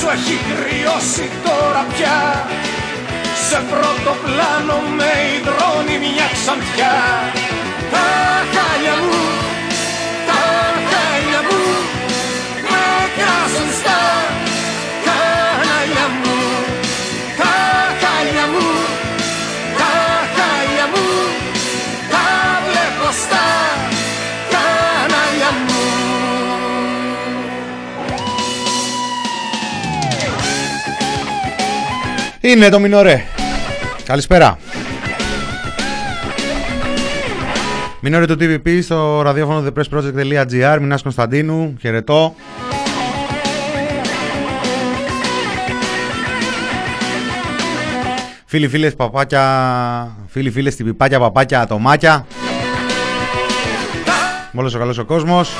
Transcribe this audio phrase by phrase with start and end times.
[0.00, 2.18] σου έχει κρυώσει τώρα πια.
[3.48, 6.96] Σε πρώτο πλάνο με υδρώνει μια ξανθιά.
[7.92, 8.06] Τα
[8.52, 9.22] χάλια μου,
[32.42, 33.22] Είναι το Μινορέ.
[34.04, 34.58] Καλησπέρα.
[38.00, 41.76] Μινορέ το TVP στο ραδιόφωνο thepressproject.gr Μινάς Κωνσταντίνου.
[41.80, 42.34] Χαιρετώ.
[48.44, 52.26] Φίλοι, φίλες, παπάκια, φίλοι, φίλες, τυπιπάκια, παπάκια, ατομάκια.
[54.54, 55.50] Όλος ο καλός ο κόσμος.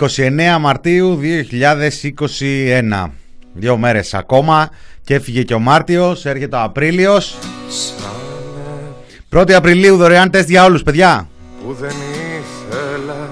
[0.00, 3.10] 29 Μαρτίου 2021.
[3.52, 4.68] Δύο μέρες ακόμα
[5.04, 7.38] και έφυγε και ο Μάρτιος, έρχεται ο Απρίλιος.
[9.34, 11.28] 1η Απριλίου δωρεάν τεστ για όλους, παιδιά.
[11.66, 13.28] Που δεν ήθελα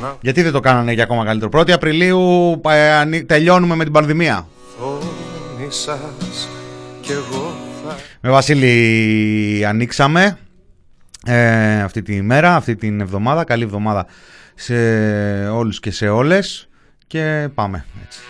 [0.00, 1.50] να Γιατί δεν το κάνανε για ακόμα καλύτερο.
[1.60, 4.46] 1η Απριλίου ε, ανοί- τελειώνουμε με την πανδημία.
[4.78, 6.48] φωνήσας
[7.00, 7.54] Κι εγώ
[7.86, 10.38] θα Με Βασίλη ανοίξαμε
[11.26, 13.44] ε, αυτή τη μέρα, αυτή την εβδομάδα.
[13.44, 14.06] Καλή εβδομάδα
[14.54, 14.74] σε
[15.48, 16.68] όλους και σε όλες.
[17.06, 18.20] Και πάμε έτσι.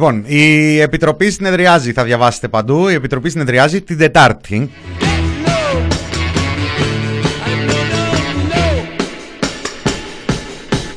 [0.00, 2.88] Λοιπόν, η Επιτροπή συνεδριάζει, θα διαβάσετε παντού.
[2.88, 4.70] Η Επιτροπή συνεδριάζει την Τετάρτη.
[4.98, 5.04] No,
[7.44, 7.98] I no no
[8.52, 8.62] no.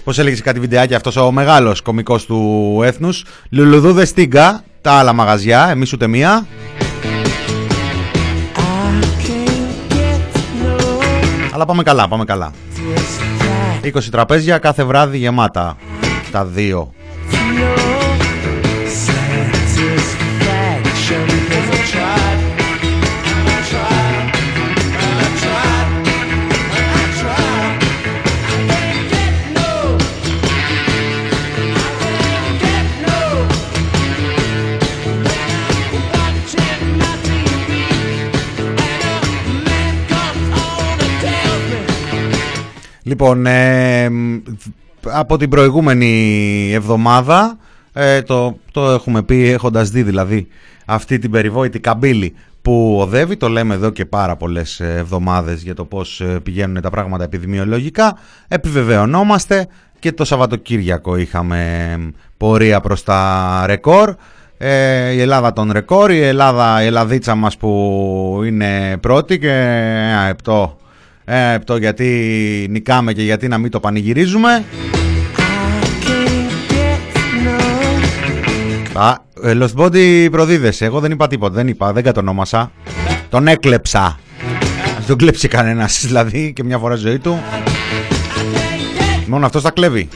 [0.04, 5.14] Πώς έλεγες σε κάτι βιντεάκι αυτός ο μεγάλος κωμικός του έθνους; Λουλουδούδες στίγκα, τα άλλα
[5.14, 6.46] μαγαζιά, εμείς ούτε μία.
[8.56, 12.52] I can't get no Αλλά πάμε καλά, πάμε καλά.
[13.84, 13.98] satisfaction.
[13.98, 15.78] 20 τραπέζια κάθε βράδυ γεμάτα.
[16.32, 16.94] Τα δύο.
[43.14, 44.38] Λοιπόν, ε, μ,
[45.02, 47.58] από την προηγούμενη εβδομάδα,
[47.94, 50.48] ε, το, το έχουμε πει έχοντας δει δηλαδή
[50.86, 55.76] αυτή την περιβόητη καμπύλη που οδεύει, το λέμε εδώ και πάρα πολλές ε, εβδομάδες για
[55.76, 58.18] το πώς ε, πηγαίνουν τα πράγματα επιδημιολογικά,
[58.48, 59.68] επιβεβαιωνόμαστε
[60.00, 61.98] και το Σαββατοκύριακο είχαμε
[62.38, 64.16] πορεία προς τα ρεκόρ,
[64.58, 70.28] ε, η Ελλάδα των ρεκόρ, η Ελλάδα, η Ελλαδίτσα μας που είναι πρώτη και ένα
[70.28, 70.78] επτό,
[71.26, 74.64] ένα επτό γιατί νικάμε και γιατί να μην το πανηγυρίζουμε.
[78.94, 80.86] Α, ε, Lost Body προδίδεσαι.
[80.86, 81.54] Εγώ δεν είπα τίποτα.
[81.54, 82.72] Δεν είπα, δεν κατονόμασα.
[83.30, 84.20] Τον έκλεψα.
[84.98, 87.40] Δεν τον κλέψει κανένας δηλαδή και μια φορά στη ζωή του.
[89.28, 90.10] Μόνο αυτός τα κλέβει.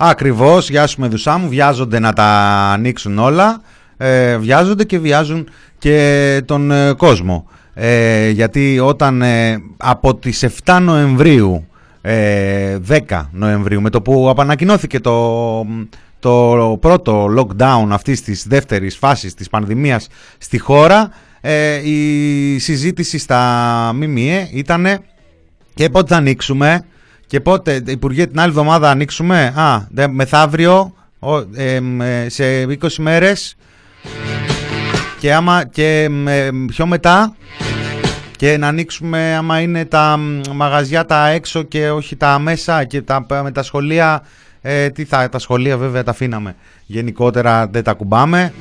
[0.00, 2.24] Ακριβώς, γεια σου Μεδουσά μου, βιάζονται να τα
[2.72, 3.60] ανοίξουν όλα,
[3.98, 5.48] ε, βιάζονται και βιάζουν
[5.78, 7.48] και τον ε, κόσμο.
[7.74, 11.66] Ε, γιατί όταν ε, από τις 7 Νοεμβρίου,
[12.02, 15.66] 10 Νοεμβρίου, με το που απανακοινώθηκε το,
[16.18, 20.08] το πρώτο lockdown αυτής της δεύτερης φάσης της πανδημίας
[20.38, 21.10] στη χώρα,
[21.84, 24.86] η συζήτηση στα ΜΜΕ ήταν
[25.74, 26.84] και πότε θα ανοίξουμε,
[27.26, 31.80] και πότε, Υπουργέ, την άλλη εβδομάδα ανοίξουμε; Α, δε, μεθαύριο, ο, ε,
[32.26, 33.56] σε 20 μέρες.
[35.18, 37.36] Και άμα και ε, πιο μετά
[38.36, 40.18] και να ανοίξουμε άμα είναι τα
[40.52, 44.22] μαγαζιά τα έξω και όχι τα μέσα και τα, με τα σχολεία
[44.60, 46.56] ε, τι θα, τα σχολεία βέβαια τα αφήναμε.
[46.86, 48.52] Γενικότερα δεν τα κουμπάμε.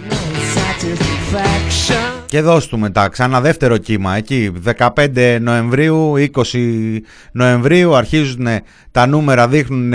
[2.26, 4.16] Και δώσ' του μετά ξανά δεύτερο κύμα.
[4.16, 4.52] Εκεί
[4.96, 6.98] 15 Νοεμβρίου, 20
[7.32, 8.48] Νοεμβρίου αρχίζουν
[8.92, 9.94] τα νούμερα δείχνουν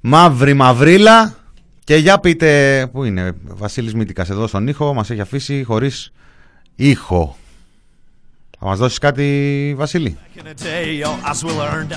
[0.00, 1.34] μαύρη μαυρίλα
[1.90, 6.12] και για πείτε πού είναι Βασίλης Μήτικας εδώ στον ήχο μας έχει αφήσει χωρίς
[6.74, 7.36] ήχο.
[8.58, 10.18] Θα μας δώσεις κάτι Βασίλη;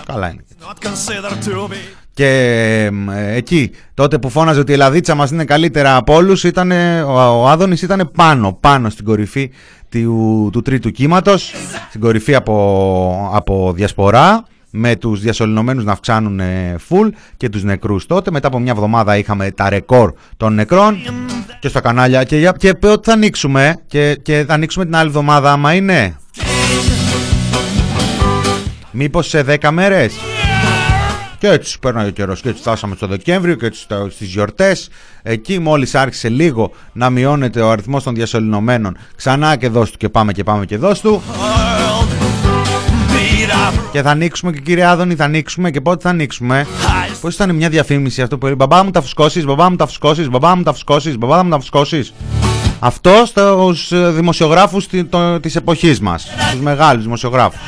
[0.06, 0.44] Καλά είναι.
[2.14, 2.28] Και
[3.12, 7.42] ε, εκεί, τότε που φώναζε ότι η Ελλαδίτσα μας είναι καλύτερα από όλους, ήταν, ο,
[7.42, 9.52] ο Άδωνης ήταν πάνω, πάνω στην κορυφή
[9.90, 11.54] του, του τρίτου κύματος,
[11.90, 16.40] στην κορυφή από, από διασπορά, με τους διασωληνωμένους να αυξάνουν
[16.78, 18.32] φουλ και τους νεκρούς τότε.
[18.32, 20.98] Μετά από μια εβδομάδα είχαμε τα ρεκόρ των νεκρών
[21.60, 25.52] και στα κανάλια και, και ότι θα ανοίξουμε και, και θα ανοίξουμε την άλλη εβδομάδα
[25.52, 26.18] άμα είναι.
[28.92, 30.14] Μήπως σε 10 μέρες.
[31.38, 32.42] Και έτσι πέρναγε ο καιρός.
[32.42, 34.90] Και έτσι φτάσαμε στο Δεκέμβριο και έτσι στις γιορτές.
[35.24, 38.98] Εκεί μόλις άρχισε λίγο να μειώνεται ο αριθμός των διασωληνωμένων.
[39.16, 41.22] Ξανά και δώσ' του και πάμε και πάμε και δώσ' του.
[43.92, 46.68] Και θα ανοίξουμε και κύριε Άδωνη, θα ανοίξουμε και πότε θα ανοίξουμε.
[47.22, 50.30] Πώς ήταν μια διαφήμιση αυτό που λέει Μπαμπά μου τα φουσκώσεις, μπαμπά μου τα φουσκώσεις,
[50.30, 52.14] μπαμπά μου τα φουσκώσεις, μπαμπά μου τα φουσκώσεις.
[52.80, 54.88] Αυτό στους δημοσιογράφους
[55.42, 56.28] της εποχής μας.
[56.52, 57.60] Τους μεγάλους δημοσιογράφους.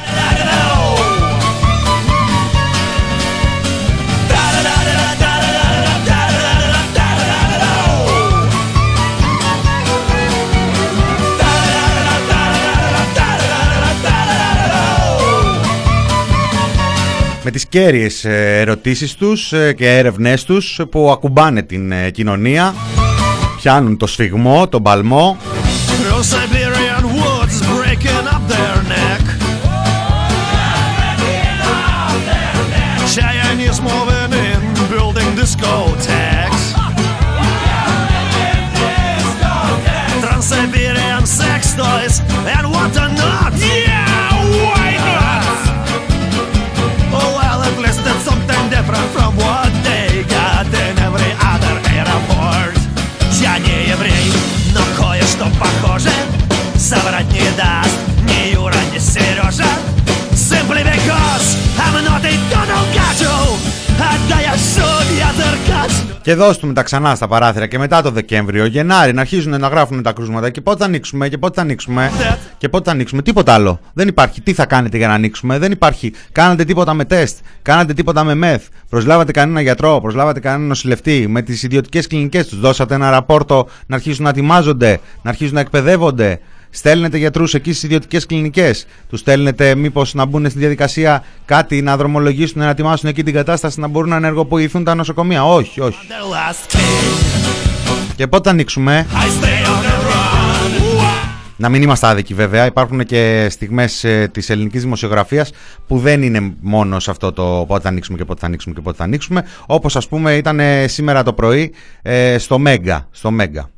[17.45, 22.73] Με τις κέρυες ε, ερωτήσεις τους ε, και έρευνές τους που ακουμπάνε την ε, κοινωνία.
[23.61, 25.37] Πιάνουν το σφιγμό, τον παλμό
[66.25, 70.03] και δώσ' τα ξανά στα παράθυρα και μετά το Δεκέμβριο, Γενάρη, να αρχίζουν να γράφουν
[70.03, 72.11] τα κρούσματα και πότε θα ανοίξουμε και πότε θα ανοίξουμε
[72.57, 73.21] και πότε θα ανοίξουμε.
[73.21, 73.79] Τίποτα άλλο.
[73.93, 74.41] Δεν υπάρχει.
[74.41, 76.13] Τι θα κάνετε για να ανοίξουμε; Δεν υπάρχει.
[76.31, 77.37] Κάνατε τίποτα με τεστ.
[77.61, 78.67] Κάνατε τίποτα με μεθ.
[78.89, 79.99] Προσλάβατε κανένα γιατρό.
[80.01, 81.25] Προσλάβατε κανένα νοσηλευτή.
[81.29, 82.59] Με τις ιδιωτικές κλινικές τους.
[82.59, 86.39] Δώσατε ένα ραπόρτο να αρχίσουν να ετοιμάζονται, να αρχίσουν να εκπαιδεύονται.
[86.69, 88.85] Στέλνετε γιατρούς εκεί στις ιδιωτικές κλινικές.
[89.09, 93.79] Τους στέλνετε μήπως να μπουν στη διαδικασία κάτι, να δρομολογήσουν, να ετοιμάσουν εκεί την κατάσταση,
[93.79, 95.45] να μπορούν να ενεργοποιηθούν τα νοσοκομεία.
[95.45, 95.97] Όχι, όχι.
[98.15, 99.07] Και πότε θα ανοίξουμε;
[101.57, 102.65] Να μην είμαστε άδικοι βέβαια.
[102.65, 105.51] Υπάρχουν και στιγμές ε, της ελληνικής δημοσιογραφίας
[105.87, 108.81] που δεν είναι μόνο σε αυτό το πότε θα ανοίξουμε και πότε θα ανοίξουμε και
[108.81, 109.45] πότε θα ανοίξουμε.
[109.65, 113.07] Όπως ας πούμε ήταν σήμερα το πρωί ε, στο Μέγκα.
[113.11, 113.69] Στο Μέγκα.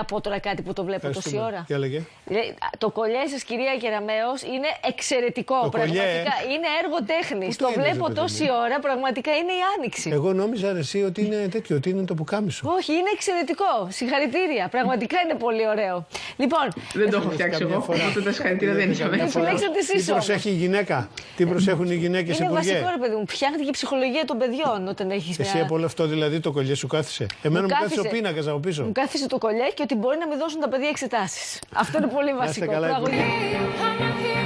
[0.00, 1.46] Να πω τώρα κάτι που το βλέπω τόση Ευχαριστούμε.
[1.52, 1.64] ώρα.
[1.66, 2.00] Τι έλεγε.
[2.34, 5.56] Λέει, Το κολλιέ σας, κυρία Κεραμέο, είναι εξαιρετικό.
[5.62, 6.52] Το κολλιέ, πραγματικά ε.
[6.52, 7.52] είναι έργο τέχνης.
[7.56, 10.08] Πού το Το είδες, βλέπω ρε παιδί τόση μου; ώρα, πραγματικά είναι η άνοιξη.
[10.18, 12.62] Εγώ νόμιζα ρε, εσύ ότι είναι τέτοιο, ότι είναι το πουκάμισο.
[12.76, 13.72] Όχι, είναι εξαιρετικό.
[13.98, 14.64] Συγχαρητήρια.
[14.76, 15.94] Πραγματικά είναι πολύ ωραίο.
[16.42, 16.66] Λοιπόν,
[17.00, 19.24] Δεν το έχω φτιάξει εγώ, οπότε τα συγχαρητήρια δεν είναι για μένα.
[19.26, 20.24] Δεν επιλέξατε Τι εσεί όμως.
[20.24, 20.96] προσέχει η γυναίκα,
[21.36, 22.70] τι προσέχουν οι γυναίκες Είναι υπουργέ.
[22.72, 23.24] βασικό, ρε παιδί μου.
[23.34, 26.74] Φτιάχνετε και η ψυχολογία των παιδιών όταν έχεις Εσύ από όλο αυτό δηλαδή το κολλιέ
[26.82, 27.26] σου κάθισε.
[27.42, 28.82] Εμένα μου κάθισε ο κάθισε- πίνακας από πίσω.
[28.84, 31.60] Μου κάθισε το κολλιέ και ότι μπορεί να μην δώσουν τα παιδιά εξετάσεις.
[31.74, 32.72] Αυτό είναι πολύ είστε βασικό.
[32.72, 33.14] καλά, Προαγωγή.
[33.14, 34.38] υπουργέ.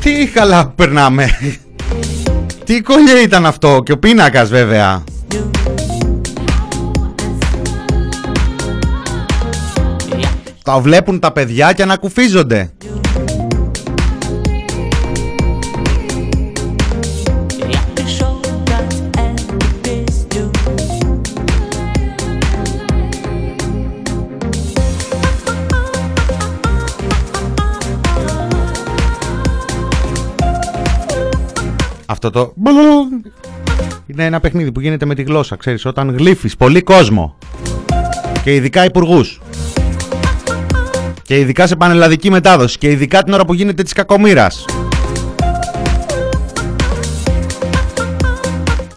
[0.00, 1.28] Τι καλά που περνάμε.
[2.64, 5.04] Τι κολλιέ ήταν αυτό και ο πίνακας βέβαια.
[10.64, 12.70] Τα βλέπουν τα παιδιά και ανακουφίζονται.
[32.22, 32.52] Αυτό το...
[34.06, 37.36] Είναι ένα παιχνίδι που γίνεται με τη γλώσσα, ξέρεις, όταν γλύφεις πολύ κόσμο.
[38.42, 39.24] Και ειδικά υπουργού.
[41.22, 42.78] Και ειδικά σε πανελλαδική μετάδοση.
[42.78, 44.64] Και ειδικά την ώρα που γίνεται της κακομήρας.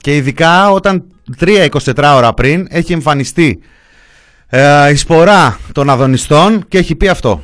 [0.02, 1.04] Και ειδικά όταν
[1.40, 1.70] 3-24
[2.16, 3.60] ώρα πριν έχει εμφανιστεί
[4.48, 7.42] ε, η σπορά των αδονιστών και έχει πει αυτό.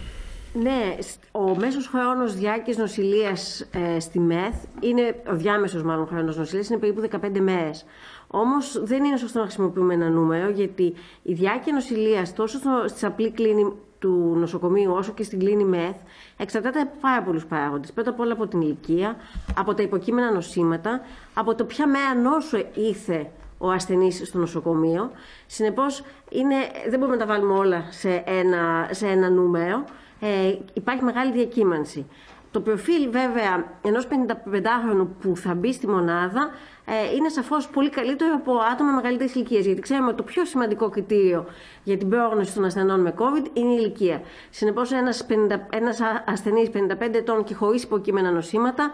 [0.63, 6.37] Ναι, σ- ο μέσος χρόνος διάρκειας νοσηλείας ε, στη ΜΕΘ, είναι, ο διάμεσος μάλλον χρόνος
[6.37, 7.85] νοσηλείας, είναι περίπου 15 μέρες.
[8.27, 10.93] Όμως δεν είναι σωστό να χρησιμοποιούμε ένα νούμερο, γιατί
[11.23, 15.95] η διάρκεια νοσηλείας τόσο στο, στη απλή κλίνη του νοσοκομείου όσο και στην κλίνη ΜΕΘ
[16.37, 17.91] εξαρτάται από πάρα πολλούς παράγοντες.
[17.91, 19.15] Πρώτα απ' όλα από την ηλικία,
[19.57, 21.01] από τα υποκείμενα νοσήματα,
[21.33, 25.11] από το ποια μέρα νόσου ήρθε ο ασθενής στο νοσοκομείο.
[25.45, 26.55] Συνεπώς, είναι,
[26.89, 29.83] δεν μπορούμε να τα βάλουμε όλα σε ένα, σε ένα νούμερο.
[30.19, 32.05] Ε, υπάρχει μεγάλη διακύμανση.
[32.51, 36.49] Το προφίλ βέβαια ενός 55χρονου που θα μπει στη μονάδα
[36.85, 39.65] ε, είναι σαφώς πολύ καλύτερο από άτομα μεγαλύτερης ηλικίας.
[39.65, 41.45] Γιατί ξέρουμε ότι το πιο σημαντικό κριτήριο
[41.83, 44.21] για την πρόγνωση των ασθενών με COVID είναι η ηλικία.
[44.49, 48.91] Συνεπώς ένας, 50, ένας α- ασθενής 55 ετών και χωρίς υποκείμενα νοσήματα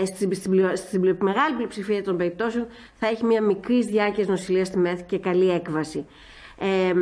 [0.00, 4.24] ε, στην, στην, πλειο- στην πλειο- μεγάλη πλειοψηφία των περιπτώσεων θα έχει μια μικρή διάρκεια
[4.28, 6.06] νοσηλεία στη ΜΕΘ και καλή έκβαση.
[6.58, 6.92] Ε,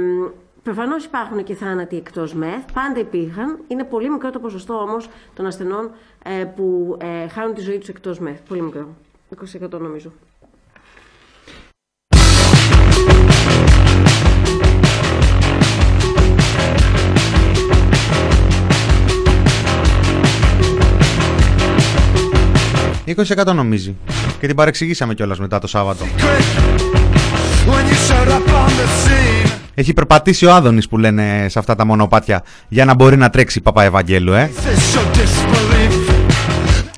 [0.67, 3.59] Προφανώς υπάρχουν και θάνατοι εκτός ΜΕΘ, πάντα υπήρχαν.
[3.69, 5.91] Είναι πολύ μικρό το ποσοστό όμως των ασθενών
[6.25, 8.39] ε, που ε, χάνουν τη ζωή τους εκτός ΜΕΘ.
[8.49, 8.89] Πολύ μικρό.
[9.63, 10.13] 20% νομίζω.
[23.07, 23.97] ...20% νομίζει.
[24.41, 26.05] Και την παρεξηγήσαμε κιόλας μετά το Σάββατο.
[29.77, 30.45] When you showed up on the scene.
[30.45, 33.61] Έχει περπατήσει ο Άδωνης που λένε σε αυτά τα μονοπάτια για να μπορεί να τρέξει
[33.61, 34.51] Παπα Ευαγγέλου, ε.
[34.55, 36.13] This your disbelief.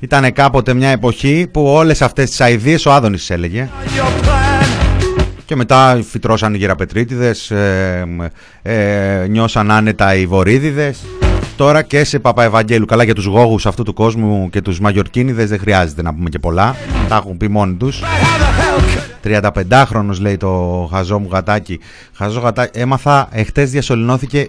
[0.01, 3.69] Ήταν κάποτε μια εποχή που όλες αυτές τις αηδίες ο Άδωνης τις έλεγε.
[3.85, 4.65] Your plan.
[5.45, 8.05] Και μετά φυτρώσαν οι γεραπετρίτιδες, ε,
[8.61, 10.99] ε, νιώσαν άνετα οι βορύδιδες.
[11.59, 12.85] Τώρα και σε Παπαευαγγέλου.
[12.85, 16.39] Καλά για τους γόγους αυτού του κόσμου και τους μαγιορκίνιδες δεν χρειάζεται να πούμε και
[16.39, 16.75] πολλά.
[17.07, 18.01] Τα έχουν πει μόνοι τους.
[18.01, 18.83] How the
[19.23, 21.79] hell could 35χρονος λέει το χαζό μου γατάκι.
[22.13, 22.79] Χαζό γατάκι.
[22.79, 24.47] Έμαθα εχθές διασωληνώθηκε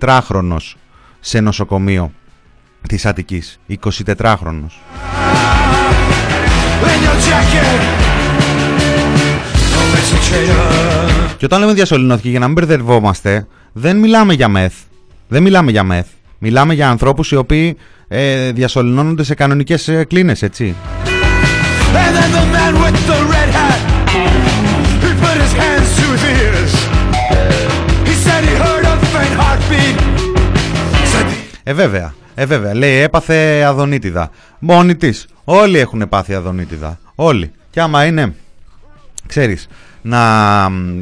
[0.00, 0.74] 24χρονος
[1.20, 2.12] σε νοσοκομείο
[2.88, 3.60] της Αττικής.
[3.68, 4.80] 24χρονος.
[6.94, 7.80] in your jacket?
[9.76, 11.36] Oh, it's a traitor.
[11.36, 14.74] Και όταν λέμε διασωληνώθηκε, για να μην μπερδευόμαστε, δεν μιλάμε για μεθ.
[15.28, 16.06] Δεν μιλάμε για μεθ.
[16.38, 17.76] Μιλάμε για ανθρώπους οι οποίοι
[18.08, 20.74] ε, διασωληνώνονται σε κανονικές ε, κλίνες, έτσι.
[21.94, 23.80] And then the man with the red hat,
[25.02, 26.72] he put his hands to his ears.
[28.08, 29.96] He said he heard a faint heartbeat.
[31.12, 32.14] Said the Ε, βέβαια.
[32.34, 32.74] Ε, βέβαια.
[32.74, 34.30] Λέει, έπαθε αδονίτιδα.
[34.58, 35.22] Μόνη τη.
[35.44, 36.98] Όλοι έχουν πάθει αδονίτιδα.
[37.14, 37.52] Όλοι.
[37.70, 38.34] Και άμα είναι,
[39.26, 39.68] ξέρεις,
[40.02, 40.20] να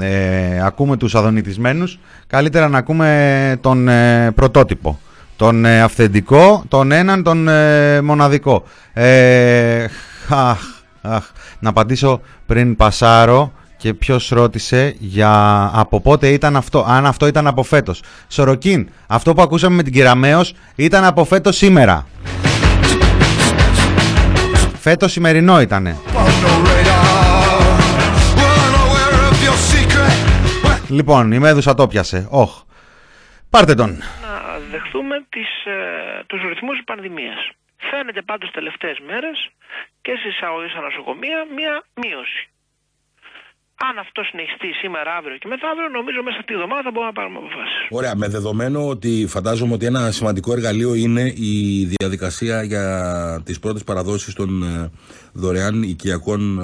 [0.01, 5.01] ε, ακούμε τους αδονητισμένους, καλύτερα να ακούμε τον ε, πρωτότυπο.
[5.37, 8.65] Τον ε, αυθεντικό, τον έναν, τον ε, μοναδικό.
[8.93, 9.85] Ε,
[10.29, 10.59] αχ,
[11.03, 11.25] αχ.
[11.59, 15.31] Να απαντήσω πριν πασάρω και ποιος ρώτησε για
[15.75, 18.03] από πότε ήταν αυτό, αν αυτό ήταν από φέτος.
[18.29, 22.07] Σοροκίν, αυτό που ακούσαμε με την Κυραμαίος ήταν από φέτος σήμερα.
[24.81, 25.97] Φέτος σημερινό ήτανε.
[26.15, 27.07] on no radar.
[28.39, 30.17] Well, I'm aware of your secret.
[30.65, 32.27] Well, Λοιπόν, η Μέδουσα το πιασε.
[32.31, 32.51] Όχ.
[33.51, 33.97] Πάρτε τον.
[35.37, 37.51] Να δεχθούμε τις, ε, τους ρυθμούς της πανδημίας.
[37.77, 39.49] Φαίνεται πάντως τελευταίες μέρες
[40.03, 42.49] και στις εισαγωγές στα νοσοκομεία μια μείωση.
[43.79, 47.19] Αν αυτό συνεχιστεί σήμερα, αύριο και μεθαύριο, νομίζω μέσα αυτή τη εβδομάδα θα μπορούμε να
[47.21, 47.77] πάρουμε αποφάσεις.
[47.91, 52.85] Ωραία, με δεδομένο ότι φαντάζομαι ότι ένα σημαντικό εργαλείο είναι η διαδικασία για
[53.45, 54.91] τις πρώτες παραδόσεις των ε,
[55.33, 56.59] δωρεάν οικιακών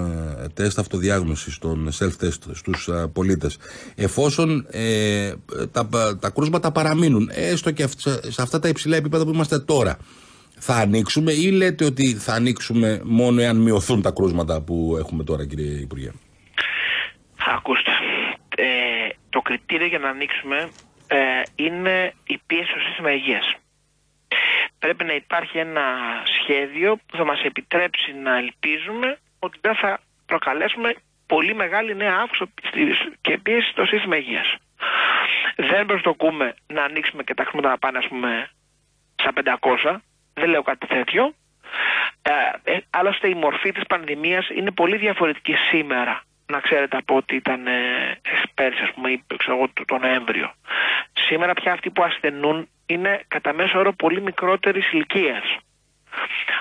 [0.45, 3.59] ε, τεστ αυτοδιάγνωσης, των self-test στους ε, πολίτες.
[3.95, 5.33] Εφόσον ε,
[5.73, 5.89] τα,
[6.21, 9.97] τα κρούσματα παραμείνουν, έστω και αυ- σε αυτά τα υψηλά επίπεδα που είμαστε τώρα,
[10.59, 15.47] θα ανοίξουμε ή λέτε ότι θα ανοίξουμε μόνο εάν μειωθούν τα κρούσματα που έχουμε τώρα
[15.47, 16.11] κύριε Υπουργέ;
[17.47, 17.91] Ακούστε,
[18.57, 20.71] ε, το κριτήριο για να ανοίξουμε
[21.07, 23.55] ε, είναι η πίεση στο σύστημα υγείας.
[24.79, 25.83] Πρέπει να υπάρχει ένα
[26.41, 30.95] σχέδιο που θα μας επιτρέψει να ελπίζουμε ότι δεν θα προκαλέσουμε
[31.27, 32.49] πολύ μεγάλη νέα αύξηση
[33.21, 34.55] και πίεση στο σύστημα υγείας.
[35.57, 38.51] Δεν προσδοκούμε να ανοίξουμε και τα χρήματα να πάνε ας πούμε
[39.15, 39.33] στα
[39.85, 39.97] 500,
[40.35, 41.35] δεν λέω κάτι τέτοιο.
[42.23, 46.23] Ε, ε, άλλωστε η μορφή της πανδημίας είναι πολύ διαφορετική σήμερα
[46.53, 47.73] να ξέρετε από ό,τι ήταν ε,
[48.55, 50.49] πέρσι, ας πούμε, ή ξέρω εγώ, το, το Νοέμβριο.
[51.27, 55.45] Σήμερα πια αυτοί που ασθενούν είναι κατά μέσο όρο πολύ μικρότερης ηλικίας.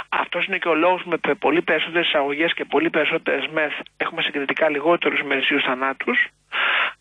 [0.10, 4.21] Αυτός είναι και ο λόγος που με πολύ περισσότερες εισαγωγές και πολύ περισσότερες μεθ έχουμε
[4.21, 6.27] συγκριτικά λιγότερους ημερησίου θανάτους.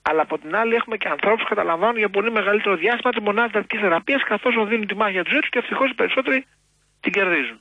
[0.02, 3.48] Αλλά από την άλλη έχουμε και ανθρώπους που καταλαμβάνουν για πολύ μεγαλύτερο διάστημα τη μονάδα
[3.48, 6.46] εντατική θεραπείας καθώς δίνουν τη μάχη για τους ζωή του και ευτυχώς οι περισσότεροι
[7.00, 7.60] την κερδίζουν.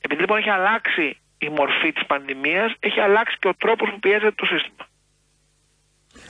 [0.00, 4.34] Επειδή λοιπόν έχει αλλάξει η μορφή της πανδημίας, έχει αλλάξει και ο τρόπος που πιέζεται
[4.36, 4.88] το σύστημα.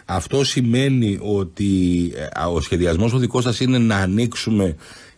[0.06, 4.76] Αυτό σημαίνει ότι ε, ο σχεδιασμός ο δικός σας είναι να ανοίξουμε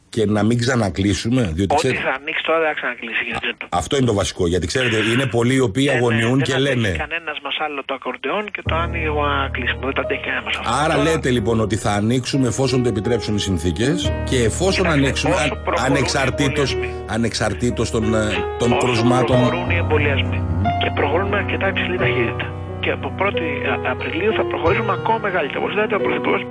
[0.08, 1.42] και να μην ξανακλείσουμε.
[1.42, 3.22] Διότι Ό,τι ξέρετε, θα ανοίξει τώρα δεν θα ξανακλείσει.
[3.24, 3.66] κύριε Τζέντο.
[3.80, 4.46] αυτό είναι το βασικό.
[4.46, 6.88] Γιατί ξέρετε, είναι πολλοί οι οποίοι αγωνιούν και δεν λένε.
[6.88, 9.80] αντέχει κανένας μας άλλο το ακορντεόν και το άνοιγε εγώ να κλείσουμε.
[9.84, 10.70] Δεν το αντέχει κανένας μας αυτό.
[10.84, 15.00] Άρα Τώρα, λέτε λοιπόν ότι θα ανοίξουμε εφόσον το επιτρέψουν οι συνθήκες και εφόσον Κοιτάξτε,
[15.02, 17.04] ανοίξουμε όσο αν- προχωρούν οι ανεξαρτήτως, εμβολιασμοί.
[17.16, 18.18] ανεξαρτήτως των, ε,
[18.58, 19.36] των όσο κρουσμάτων.
[19.36, 20.38] προχωρούν οι εμβολιασμοί
[20.82, 22.46] και προχωρούν με αρκετά υψηλή ταχύτητα.
[22.80, 23.48] Και από 1η
[23.90, 25.58] Απριλίου θα προχωρήσουμε ακόμα μεγαλύτερα.
[25.60, 26.42] Όπως λέτε, ο Πρωθυπουργός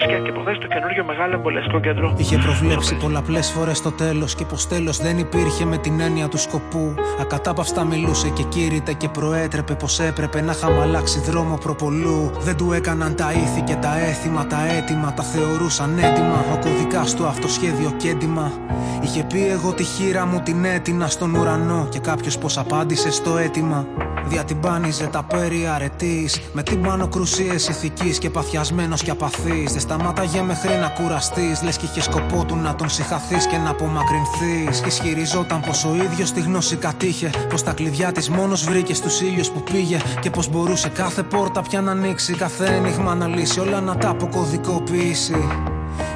[0.00, 2.14] σκέφτηκε από χθε το καινούριο μεγάλο εμβολιαστικό κέντρο.
[2.16, 6.38] Είχε προβλέψει πολλαπλές φορές το τέλος και πως τέλος δεν υπήρχε με την έννοια του
[6.38, 6.94] σκοπού.
[7.20, 12.30] Ακατάπαυστα μιλούσε και κήρυτε και προέτρεπε πως έπρεπε να είχαμε αλλάξει δρόμο προπολού.
[12.38, 16.44] Δεν του έκαναν τα ήθη και τα έθιμα, τα έτοιμα, τα θεωρούσαν έτοιμα.
[16.52, 18.52] Ο κωδικάς του αυτοσχέδιο και έντιμα.
[19.02, 23.36] Είχε πει εγώ τη χείρα μου την έτεινα στον ουρανό και κάποιος πως απάντησε στο
[23.36, 23.86] αίτημα.
[24.28, 26.40] Διατυμπάνιζε τα πέρι αρετής.
[26.52, 29.72] Με την πάνω κρουσίε ηθικής και παθιασμένος και απαθής.
[29.86, 31.62] Δεν σταμάταγε μέχρι να κουραστείς.
[31.62, 34.80] Λες και είχε σκοπό του να τον συγχαθείς και να απομακρυνθείς.
[34.80, 37.30] Και ισχυριζόταν πως ο ίδιος τη γνώση κατήχε.
[37.48, 39.98] Πως τα κλειδιά της μόνος βρήκε στους ήλιους που πήγε.
[40.20, 42.34] Και πως μπορούσε κάθε πόρτα πια να ανοίξει.
[42.34, 43.60] Κάθε ένιγμα να λύσει.
[43.60, 45.48] Όλα να τα αποκωδικοποιήσει.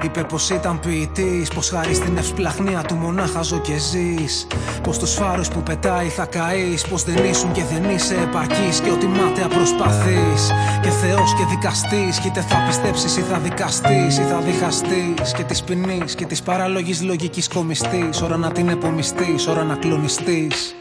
[0.05, 4.47] Είπε πως ήταν ποιητής, πως χάρη στην ευσπλαχνία του μονάχα ζω και ζεις.
[4.83, 8.91] Πως τους φάρους που πετάει θα καείς, πως δεν ήσουν και δεν είσαι επαρκής και
[8.91, 10.53] ότι μάταια προσπαθείς.
[10.83, 15.33] Και Θεός και δικαστής, και είτε θα πιστέψεις ή θα δικαστείς ή θα διχαστείς.
[15.37, 18.23] Και της ποινής και της παράλογη λογικής κομιστής.
[18.23, 20.75] Ώρα να την επομιστείς, ώρα να κλονιστείς.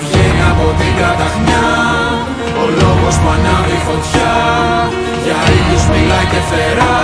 [0.00, 1.64] Βγαίνει από την καταχνιά
[2.62, 4.65] Ο λόγος που ανάβει φωτιά
[5.66, 6.98] Για ήλιους μιλά και φερά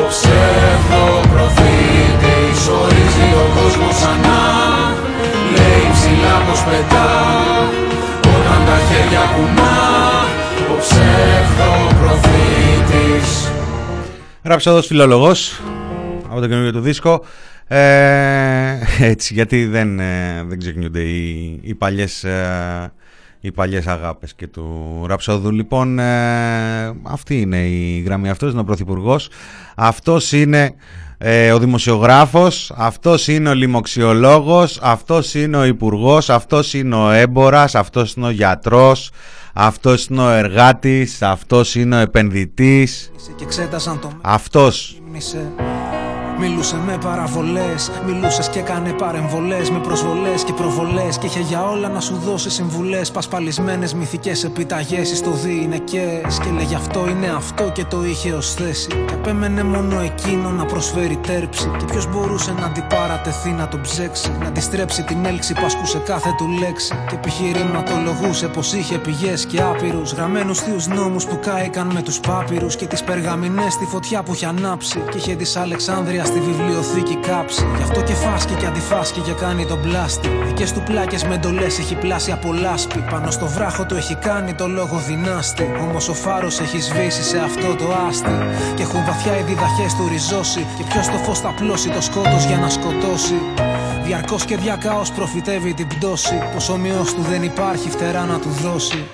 [0.00, 4.42] Ο ψευδοπροφήτης Ορίζει ο κόσμος ξανά
[5.56, 7.10] Λέει ψηλά πως πετά
[8.34, 9.78] Όταν τα χέρια κουνά
[10.72, 13.28] Ο ψευδοπροφήτης
[14.42, 15.60] Ραψόδος φιλόλογος
[16.30, 17.24] από το καινούργιο του δίσκο.
[17.68, 22.92] Ε, έτσι, γιατί δεν, ε, δεν ξεχνιούνται οι, οι παλιές, ε,
[23.40, 25.50] οι παλιές αγάπες και του Ραψόδου.
[25.50, 28.28] Λοιπόν, ε, αυτή είναι η γραμμή.
[28.28, 29.28] Αυτός είναι ο Πρωθυπουργός.
[29.76, 30.74] Αυτός είναι
[31.18, 32.72] ε, ο δημοσιογράφος.
[32.76, 34.78] Αυτός είναι ο λοιμοξιολόγος.
[34.82, 36.30] Αυτός είναι ο υπουργός.
[36.30, 37.74] Αυτός είναι ο έμπορας.
[37.74, 39.10] Αυτός είναι ο γιατρός.
[39.52, 41.22] Αυτός είναι ο εργάτης.
[41.22, 43.10] Αυτός είναι ο επενδυτής.
[43.36, 45.52] Και εξέταζαν το Αυτός μίσε.
[46.38, 51.18] Μιλούσες με παραβολές, μιλούσες και έκανε παρεμβολές με προσβολές και προβολές.
[51.18, 53.10] Και είχε για όλα να σου δώσει συμβουλές.
[53.10, 55.16] Πασπαλισμένες μυθικές επιταγές.
[55.16, 58.88] Στο δι είναι και και λέγε αυτό είναι αυτό και το είχε ως θέση.
[58.88, 61.70] Και απέμενε μόνο εκείνο να προσφέρει τέρψη.
[61.78, 64.36] Και ποιος μπορούσε να αντιπαρατεθεί να τον ψέξει.
[64.40, 66.94] Να αντιστρέψει την έλξη που ασκούσε κάθε του λέξη.
[67.08, 70.12] Και επιχειρηματολογούσε πως είχε πηγές και άπειρους.
[70.12, 72.76] Γραμμένους θείους νόμους που κάηκαν με τους πάπυρους.
[72.76, 75.02] Και τις περγαμηνές στη φωτιά που είχε ανάψει.
[75.10, 77.66] Και είχε τη Αλεξάνδρειας στη βιβλιοθήκη κάψει.
[77.76, 80.28] Γι' αυτό και φάσκει και αντιφάσκει και κάνει τον πλάστη.
[80.46, 83.04] Δικές του πλάκες με εντολές έχει πλάσει από λάσπη.
[83.10, 85.66] Πάνω στο βράχο του έχει κάνει το λόγο δυνάστη.
[85.88, 88.36] Όμως ο φάρος έχει σβήσει σε αυτό το άστι.
[88.74, 90.66] Και έχουν βαθιά οι διδαχές του ριζώσει.
[90.76, 93.38] Και ποιος το φως θα πλώσει το σκότος για να σκοτώσει.
[94.06, 99.04] Διαρκώς και διακάως προφητεύει την πτώση Πως ομοίως του δεν υπάρχει φτερά να του δώσει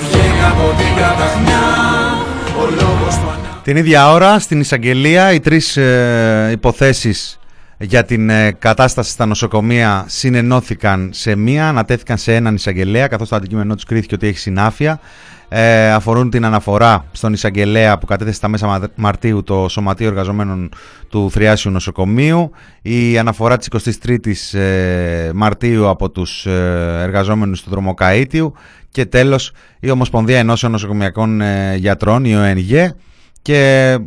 [0.00, 2.11] Βγαίνει από την καταχνιά
[2.58, 3.60] Ο λόγος του ανά...
[3.62, 7.38] Την ίδια ώρα στην εισαγγελία οι τρεις ε, υποθέσεις
[7.82, 13.36] για την ε, κατάσταση στα νοσοκομεία συνενώθηκαν σε μία, ανατέθηκαν σε έναν εισαγγελέα καθώς το
[13.36, 15.00] αντικείμενό τους κρίθηκε ότι έχει συνάφεια.
[15.48, 20.68] Ε, αφορούν την αναφορά στον εισαγγελέα που κατέθεσε στα μέσα Μα- Μαρτίου το Σωματείο Εργαζομένων
[21.08, 22.50] του Θριάσιου Νοσοκομείου,
[22.82, 28.52] η αναφορά της 23ης ε, Μαρτίου από τους ε, εργαζόμενους του Δρομοκαΐτιου
[28.90, 32.94] και τέλος η Ομοσπονδία Ενώσεων Νοσοκομιακών ε, Γιατρών, η ΟΕΝΓΕ,
[33.42, 33.98] και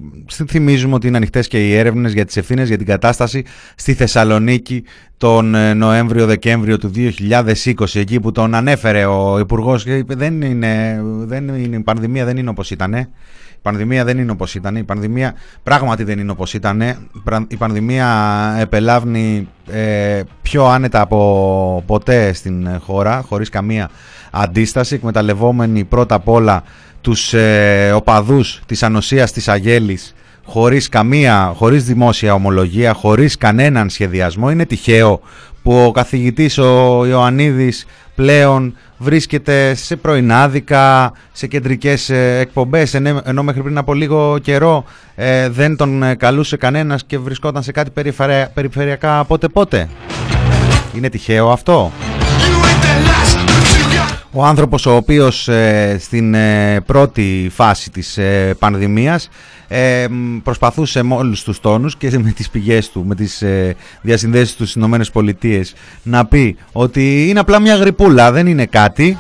[0.48, 3.44] θυμίζουμε ότι είναι ανοιχτές και οι έρευνες για τις ευθύνες για την κατάσταση
[3.76, 4.84] στη Θεσσαλονίκη
[5.18, 11.02] τον ε, Νοέμβριο-Δεκέμβριο του 2020, εκεί που τον ανέφερε ο Υπουργός και είπε: δεν είναι,
[11.04, 13.10] δεν είναι, Η πανδημία δεν είναι όπως ήταν.
[13.66, 14.76] Η πανδημία δεν είναι όπως ήταν.
[14.76, 16.82] Η πανδημία πράγματι δεν είναι όπως ήταν.
[17.48, 18.08] Η πανδημία
[18.60, 23.90] επελάβνει ε, πιο άνετα από ποτέ στην χώρα, χωρίς καμία
[24.32, 26.64] αντίσταση, εκμεταλλευόμενη πρώτα απ' όλα
[27.02, 34.52] τους ε, οπαδούς της ανοσίας της Αγέλης χωρίς καμία, χωρίς δημόσια ομολογία, χωρίς κανέναν σχεδιασμό.
[34.52, 35.22] Είναι τυχαίο
[35.64, 43.44] που ο καθηγητής ο Ιωαννίδης πλέον βρίσκεται σε πρωινάδικα, σε κεντρικές ε, εκπομπές, ενώ, ενώ
[43.44, 44.84] μέχρι πριν από λίγο καιρό
[45.16, 49.90] ε, δεν τον ε, καλούσε κανένας και βρισκόταν σε κάτι περιφερεια- περιφερειακά πότε πότε.
[50.96, 51.92] Είναι τυχαίο αυτό;
[54.38, 59.30] Ο άνθρωπος ο οποίος ε, στην ε, πρώτη φάση της ε, πανδημίας
[59.68, 63.76] ε, μ, προσπαθούσε με όλους τους τόνους και με τις πηγές του, με τις ε,
[64.02, 69.18] διασυνδέσεις τους στις Ηνωμένες Πολιτείες να πει ότι είναι απλά μια γρυπούλα, δεν είναι κάτι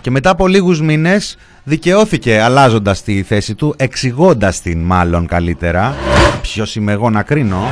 [0.00, 5.94] και μετά από λίγους μήνες δικαιώθηκε αλλάζοντας τη θέση του, εξηγώντας την μάλλον καλύτερα.
[6.42, 7.62] Ποιος είμαι εγώ να κρίνω;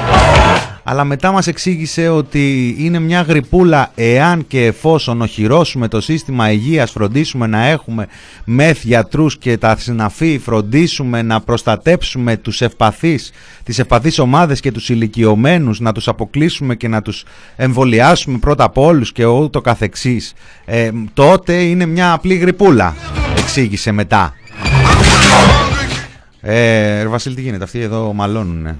[0.90, 6.90] Αλλά μετά μας εξήγησε ότι είναι μια γρυπούλα εάν και εφόσον οχυρώσουμε το σύστημα υγείας,
[6.90, 8.06] φροντίσουμε να έχουμε
[8.44, 14.88] μεθ γιατρούς και τα συναφή, φροντίσουμε να προστατέψουμε τους ευπαθείς, τις ευπαθείς ομάδες και τους
[14.88, 17.24] ηλικιωμένους, να τους αποκλείσουμε και να τους
[17.56, 20.32] εμβολιάσουμε πρώτα από όλους και ούτω καθεξής,
[20.64, 22.96] ε, τότε είναι μια απλή γρυπούλα,
[23.38, 24.34] εξήγησε μετά.
[26.40, 28.76] Ε, ρε Βασίλη τι γίνεται, αυτοί εδώ μαλώνουνε.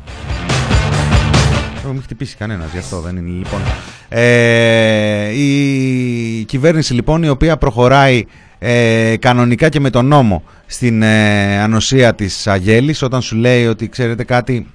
[1.83, 3.61] Δεν μην χτυπήσει κανένας, γι' αυτό δεν είναι λοιπόν.
[4.09, 8.25] Ε, η κυβέρνηση λοιπόν η οποία προχωράει
[8.59, 13.89] ε, κανονικά και με τον νόμο στην ε, ανοσία της Αγέλης όταν σου λέει ότι
[13.89, 14.67] ξέρετε κάτι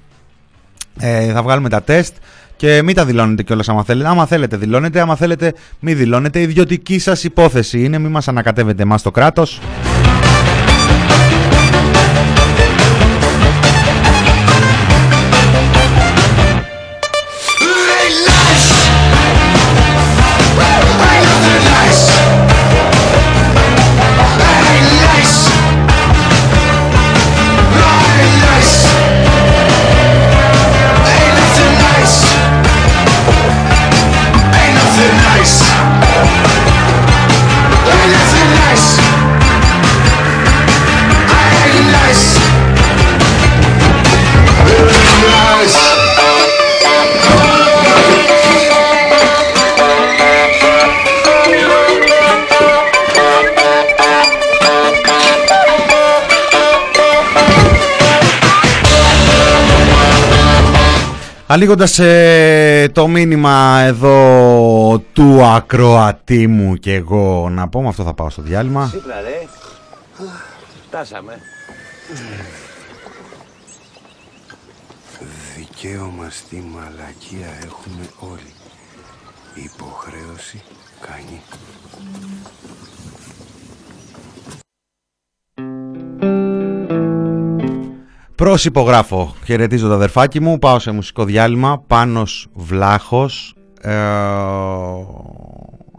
[1.00, 2.16] ε, θα βγάλουμε τα τεστ
[2.56, 4.10] και μην τα δηλώνετε κιόλας άμα θέλετε.
[4.10, 6.42] Άμα θέλετε δηλώνετε, άμα θέλετε μην δηλώνετε.
[6.42, 9.60] Ιδιωτική σας υπόθεση είναι, μην μας ανακατεύετε εμάς το κράτος.
[61.54, 68.14] Ανοίγοντας ε, το μήνυμα εδώ του ακροατή μου και εγώ να πω, με αυτό θα
[68.14, 68.88] πάω στο διάλειμμα.
[68.88, 69.48] Ξύπνα ρε.
[70.88, 71.40] Φτάσαμε.
[75.58, 78.54] Δικαίωμα στη μαλακία έχουμε όλοι.
[79.54, 80.62] Υποχρέωση
[81.02, 81.42] κάνει.
[88.44, 93.92] Προς υπογράφω, χαιρετίζω το αδερφάκι μου, πάω σε μουσικό διάλειμμα, Πάνος Βλάχος, ε,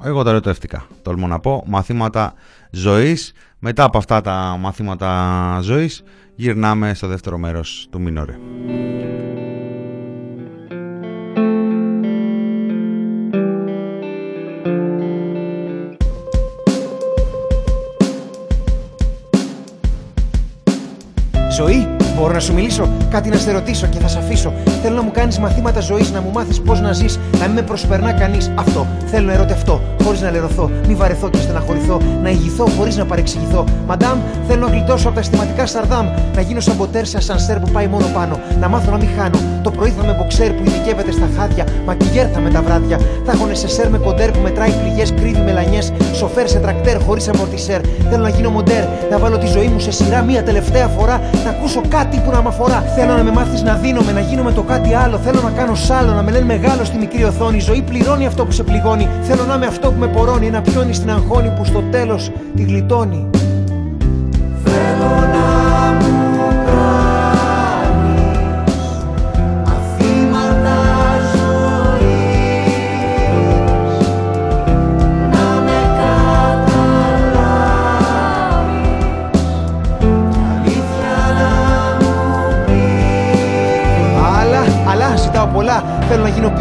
[0.04, 2.34] εγώ τα ερωτεύτηκα, τολμώ να πω, μαθήματα
[2.70, 6.02] ζωής, μετά από αυτά τα μαθήματα ζωής
[6.34, 8.38] γυρνάμε στο δεύτερο μέρος του Μινόρε.
[21.50, 24.52] Ζωή Μπορώ να σου μιλήσω, κάτι να σε ρωτήσω και θα σε αφήσω.
[24.82, 27.62] Θέλω να μου κάνεις μαθήματα ζωής, να μου μάθεις πώς να ζεις, να μην με
[27.62, 28.50] προσπερνά κανείς.
[28.54, 33.04] Αυτό θέλω να ερωτευτώ, χωρίς να λερωθώ, μη βαρεθώ και στεναχωρηθώ, να ηγηθώ χωρίς να
[33.04, 33.64] παρεξηγηθώ.
[33.86, 37.70] Μαντάμ, θέλω να γλιτώσω από τα αισθηματικά σαρδάμ, να γίνω σαν ποτέρ σε ασανσέρ που
[37.70, 39.38] πάει μόνο πάνω, να μάθω να μην χάνω.
[39.62, 42.98] Το πρωί θα με μποξέρ που ειδικεύεται στα χάδια, μακιγέρ θα με τα βράδια.
[43.24, 47.80] Θα έχω νεσεσέρ με κοντέρ που μετράει πληγές, κρύβει μελανιές, σοφέρ σε τρακτέρ χωρίς αμορτισέρ.
[48.10, 51.50] Θέλω να γίνω μοντέρ, να βάλω τη ζωή μου σε σειρά μία τελευταία φορά, να
[51.50, 52.80] ακούσω κάτι που να μ' αφορά.
[52.96, 55.18] Θέλω να με μάθεις να δίνομαι, να γίνομαι το κάτι άλλο.
[55.18, 57.56] Θέλω να κάνω σάλο, να με λένε μεγάλο στη μικρή οθόνη.
[57.56, 59.08] Η ζωή πληρώνει αυτό που σε πληγώνει.
[59.22, 62.62] Θέλω να είμαι αυτό που με πορώνει, ένα πιόνι στην αγχώνη που στο τέλος τη
[62.62, 63.30] γλιτώνει.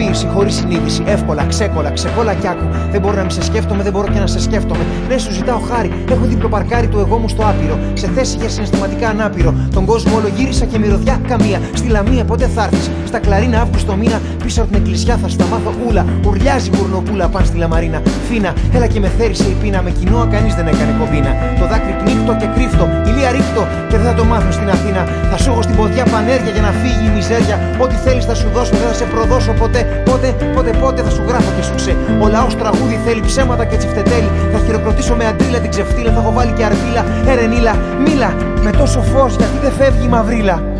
[0.04, 1.04] Θέλω να γίνω ποίηση χωρίς συνείδηση.
[1.06, 2.68] Εύκολα, ξέκολα, ξεκόλα κι άκου.
[2.92, 4.84] Δεν μπορώ να μη σε σκέφτομαι, δεν μπορώ και να σε σκέφτομαι.
[5.10, 5.92] Ναι, σου ζητάω χάρη.
[6.12, 7.80] Έχω διπλοπαρκάρει το εγώ μου στο άπειρο.
[7.94, 9.54] Σε θέση για συναισθηματικά ανάπηρο.
[9.74, 11.60] Τον κόσμο όλο γύρισα και μυρωδιά καμία.
[11.74, 12.92] Στη λαμία ποτέ θα έρθεις.
[13.06, 16.06] Στα κλαρίνα Αύγουστο μήνα πίσω από την εκκλησιά θα στα μάθω ούλα.
[16.28, 18.02] Ουρλιάζει γουρνοπούλα παν στη λαμαρίνα.
[18.30, 19.82] Φίνα, έλα και με θέρισε η πείνα.
[19.82, 21.32] Με κοινό κανείς δεν έκανε κομπίνα.
[21.60, 22.86] Το δάκρυ πνίχτο και κρύφτο.
[23.08, 25.02] Ηλία ρίχτο και δεν θα το μάθω στην Αθήνα.
[25.32, 27.56] Θα σου έχω στην ποδιά πανέργεια για να φύγει η μιζέρια.
[27.84, 29.82] Ό,τι θέλεις θα σου δώσω, δεν θα σε προδώσω ποτέ.
[30.06, 31.96] Πότε, πότε, πότε θα σου γράφω και σου ξέ.
[32.24, 34.30] Ο λαός τραγούδι θέλει ψέματα και τσιφτετέλη.
[34.54, 36.12] Θα χειροκροτήσω με αντρίλα την ξεφτύλα.
[36.12, 37.06] Θα έχω βάλει και αρδίλα.
[37.28, 37.76] Ερενίλα,
[38.06, 40.73] μίλα με τόσο φως γιατί δεν φεύγει η μαυρίλα.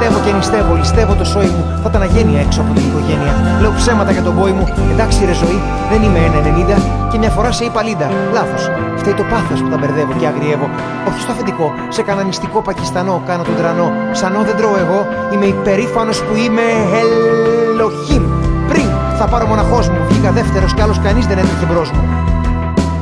[0.00, 0.18] Ρήμε.
[0.18, 1.62] Πιστεύω και νηστεύω, ληστεύω το σόι μου.
[1.82, 3.32] Θα ήταν αγένεια έξω από την οικογένεια.
[3.62, 4.64] Λέω ψέματα για τον πόη μου.
[4.92, 5.58] Εντάξει, ρε ζωή,
[5.90, 6.76] δεν είμαι 1,90
[7.10, 8.08] και μια φορά σε είπα λίντα.
[8.36, 8.62] Λάθος.
[9.00, 10.66] Φταίει το πάθος που τα μπερδεύω και αγριεύω.
[11.08, 13.86] Όχι στο αφεντικό, σε κανανιστικό Πακιστανό κάνω τον τρανό.
[14.18, 15.00] Σανό δεν τρώω εγώ.
[15.32, 16.66] Είμαι υπερήφανος που είμαι
[17.00, 18.24] Ελοχήμ.
[18.70, 22.02] Πριν θα πάρω μοναχός μου, βγήκα δεύτερος κι άλλος κανείς δεν έτρεχε μπρος μου.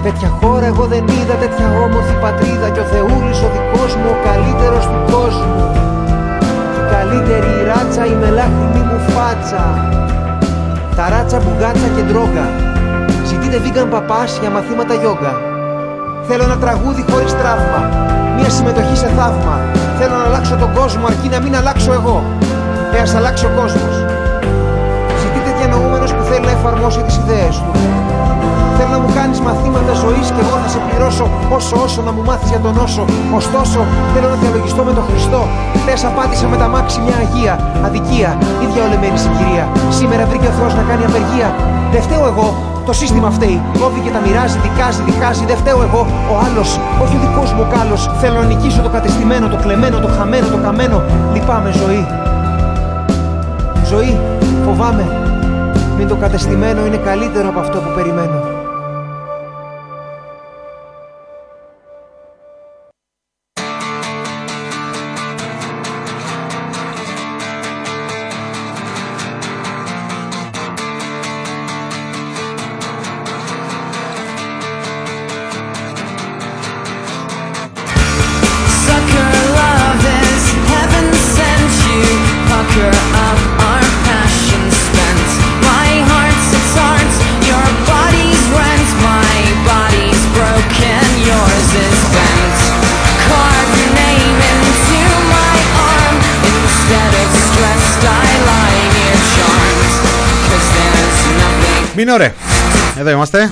[0.03, 4.17] Τέτοια χώρα εγώ δεν είδα, τέτοια όμορφη πατρίδα Κι ο Θεούλης ο δικός μου, ο
[4.29, 5.55] καλύτερος του κόσμου
[5.98, 5.98] Η
[6.95, 9.65] καλύτερη η ράτσα, η μελάχρινη μου φάτσα.
[10.97, 12.47] Τα ράτσα, μπουγάτσα και ντρόγκα
[13.29, 15.35] Ζητείτε vegan παπάς για μαθήματα γιόγκα.
[16.29, 17.81] Θέλω ένα τραγούδι χωρίς τραύμα
[18.39, 19.57] Μια συμμετοχή σε θαύμα.
[19.99, 22.25] Θέλω να αλλάξω τον κόσμο αρκεί να μην αλλάξω εγώ.
[22.95, 23.95] Ε, ας αλλάξει ο κόσμος.
[25.21, 27.73] Ζητείτε διανοούμενος που θέλει να εφαρμόσει τις ιδέες του
[28.81, 31.25] Θέλω να μου κάνεις μαθήματα ζωής και εγώ θα σε πληρώσω
[31.57, 33.03] όσο όσο να μου μάθεις για τον όσο.
[33.41, 33.79] Ωστόσο,
[34.13, 35.41] θέλω να διαλογιστώ με τον Χριστό.
[35.81, 37.55] Χθες απάντησα με τα μάξι μια αγία.
[37.87, 38.31] Αδικία,
[38.65, 39.65] ίδια ολεμένη συγκυρία.
[39.99, 41.49] Σήμερα βρήκε ο Θεός να κάνει απεργία.
[41.93, 42.49] Δεν φταίω εγώ,
[42.89, 43.59] το σύστημα φταίει.
[43.81, 45.45] Κόβει και τα μοιράζει, δικάζει, διχάζει.
[45.51, 46.69] Δεν φταίω εγώ, ο άλλος,
[47.03, 48.03] όχι ο δικός μου κάλος.
[48.21, 50.97] Θέλω να νικήσω το κατεστημένο, το κλεμμένο, το χαμένο, το καμένο.
[51.35, 52.03] Λυπάμαι, ζωή.
[53.91, 54.13] Ζωή,
[54.65, 55.05] φοβάμαι.
[55.99, 58.39] Μην το κατεστημένο είναι καλύτερο από αυτό που περιμένω.
[102.09, 102.35] Nothing Μινόρε.
[102.99, 103.51] Εδώ είμαστε.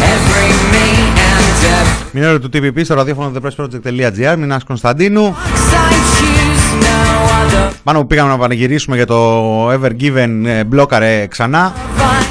[0.00, 4.36] every me and every Μινόρε του TPP στο ραδιόφωνο thepressproject.gr.
[4.38, 5.34] Μινάς Κωνσταντίνου.
[5.34, 7.72] I choose no other.
[7.82, 11.72] Πάνω που πήγαμε να πανηγυρίσουμε για το Ever Given ε, μπλόκαρε ξανά.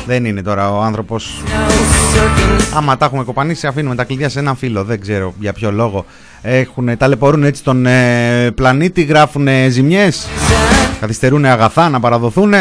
[0.06, 1.42] Δεν είναι τώρα ο άνθρωπος.
[2.76, 4.84] Άμα τα έχουμε κοπανίσει, αφήνουμε τα κλειδιά σε έναν φίλο.
[4.84, 6.06] Δεν ξέρω για ποιο λόγο.
[6.42, 10.28] Έχουν, ταλαιπωρούν έτσι τον ε, πλανήτη, γράφουν ε, ζημιές.
[11.00, 12.54] Καθυστερούν αγαθά να παραδοθούν.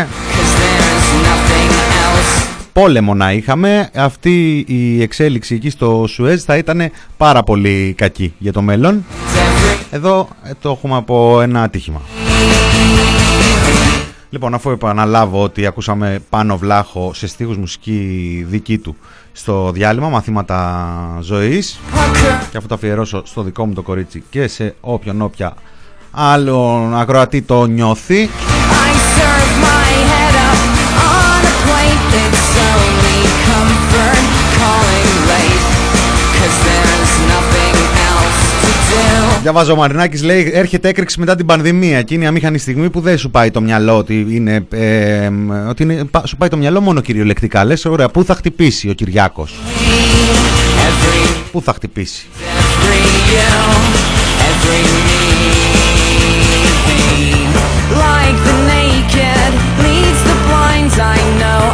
[2.73, 8.53] Πόλεμο να είχαμε, αυτή η εξέλιξη εκεί στο Σουέζ θα ήταν πάρα πολύ κακή για
[8.53, 9.05] το μέλλον.
[9.91, 12.01] Εδώ ε, το έχουμε από ένα ατύχημα.
[14.31, 18.97] Λοιπόν, αφού επαναλάβω ότι ακούσαμε πάνω βλάχο σε στίχους μουσική δική του
[19.33, 21.81] στο διάλειμμα, μαθήματα ζωής
[22.51, 25.55] και αφού το αφιερώσω στο δικό μου το κορίτσι και σε όποιον όποια
[26.11, 28.29] άλλον ακροατή το νιώθει
[39.43, 42.03] Διαβάζω ο Μαρινάκης λέει έρχεται έκρηξη μετά την πανδημία.
[42.03, 45.29] Και είναι η αμήχανη στιγμή που δεν σου πάει το μυαλό ότι είναι, ε,
[45.69, 47.65] ότι είναι, πα- σου πάει το μυαλό μόνο κυριολεκτικά.
[47.65, 49.55] Λες ωραία πού θα χτυπήσει ο Κυριάκος;
[51.53, 53.55] Πού θα χτυπήσει; Every you,
[54.51, 55.23] every me
[58.05, 59.53] Like the naked
[59.85, 61.72] leads the blinds I know I'm selfish I'm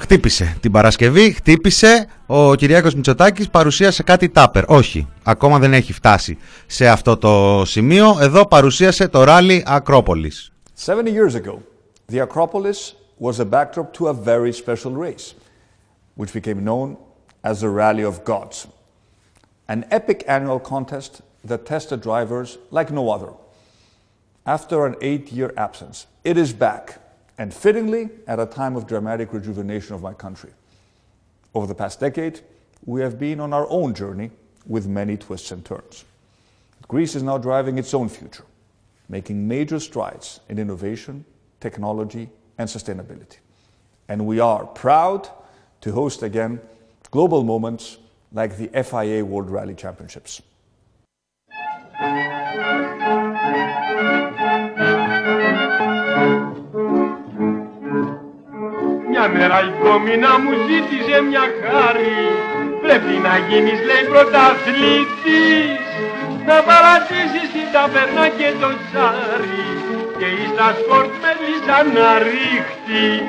[0.00, 4.64] Χτύπησε την Παρασκευή, χτύπησε ο Κυριάκος Μητσοτάκης παρουσίασε κάτι τάπερ.
[4.70, 8.16] Όχι, ακόμα δεν έχει φτάσει σε αυτό το σημείο.
[8.20, 10.52] Εδώ παρουσίασε το ράλι Ακρόπολης.
[10.86, 11.58] 70 years ago,
[12.12, 15.34] the Acropolis was a backdrop to a very special race,
[16.16, 16.96] which became known
[17.42, 18.66] as the Rally of Gods,
[19.66, 21.12] an epic annual contest
[21.48, 23.32] that tested drivers like no other.
[24.56, 26.99] After an eight year absence, it is back,
[27.40, 30.50] and fittingly at a time of dramatic rejuvenation of my country.
[31.54, 32.40] Over the past decade,
[32.84, 34.30] we have been on our own journey
[34.66, 36.04] with many twists and turns.
[36.86, 38.44] Greece is now driving its own future,
[39.08, 41.24] making major strides in innovation,
[41.60, 43.38] technology, and sustainability.
[44.06, 45.26] And we are proud
[45.80, 46.60] to host again
[47.10, 47.96] global moments
[48.32, 50.42] like the FIA World Rally Championships.
[59.20, 62.20] Μια μέρα η κόμινα μου ζήτησε μια χάρη.
[62.84, 65.84] Πρέπει να γίνεις λέει πρωταθλητής.
[66.48, 69.68] Να παρατήσεις την ταβέρνα και το τσάρι.
[70.18, 73.26] Και εις τα σκορτ με λύσα να ρίχτης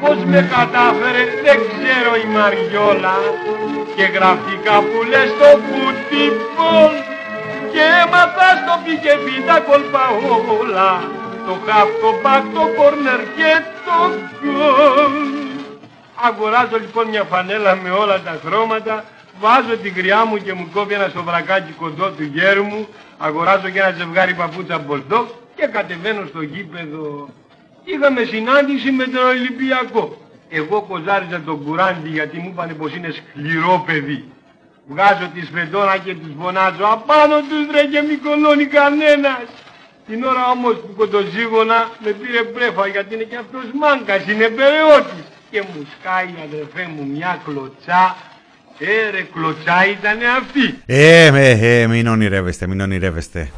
[0.00, 3.18] Πώς με κατάφερες δεν ξέρω η Μαριόλα.
[3.96, 6.94] Και γραφτικά που λες στο φουτιμπολ
[7.72, 10.04] Και έμαθα στο πικεπί τα κόλπα
[10.58, 10.92] όλα.
[11.46, 13.75] Το χαφ, το μπακ, το κόρνερ και το γκολ
[16.14, 19.04] Αγοράζω λοιπόν μια φανέλα με όλα τα χρώματα
[19.40, 23.78] Βάζω την κρυά μου και μου κόβει ένα σοβρακάκι κοντό του γέρου μου Αγοράζω και
[23.78, 27.28] ένα ζευγάρι παπούτσα μπολτό Και κατεβαίνω στο γήπεδο.
[27.84, 30.16] Είχαμε συνάντηση με τον Ολυμπιακό.
[30.48, 34.24] Εγώ κοζάριζα τον κουράντι γιατί μου είπανε πως είναι σκληρό παιδί.
[34.86, 39.46] Βγάζω τη σφεντόνα και τους φωνάζω Απάνω τους ρε και μη κολώνει κανένας
[40.08, 45.24] Την ώρα όμως που κοντοζήγωνα με πήρε πρέφα γιατί είναι και αυτός μάγκας, είναι περαιώτης
[45.50, 48.16] Και μου σκάει αδερφέ μου μια κλωτσά
[48.78, 53.50] Ε ρε κλωτσά ήτανε αυτή Ε, ε, ε, μην ονειρεύεστε, μην ονειρεύεστε.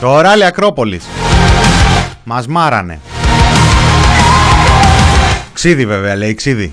[0.00, 1.04] Το ράλι Ακρόπολης.
[2.32, 3.00] Μας μάρανε.
[5.52, 6.72] Ξίδι βέβαια λέει, ξίδι.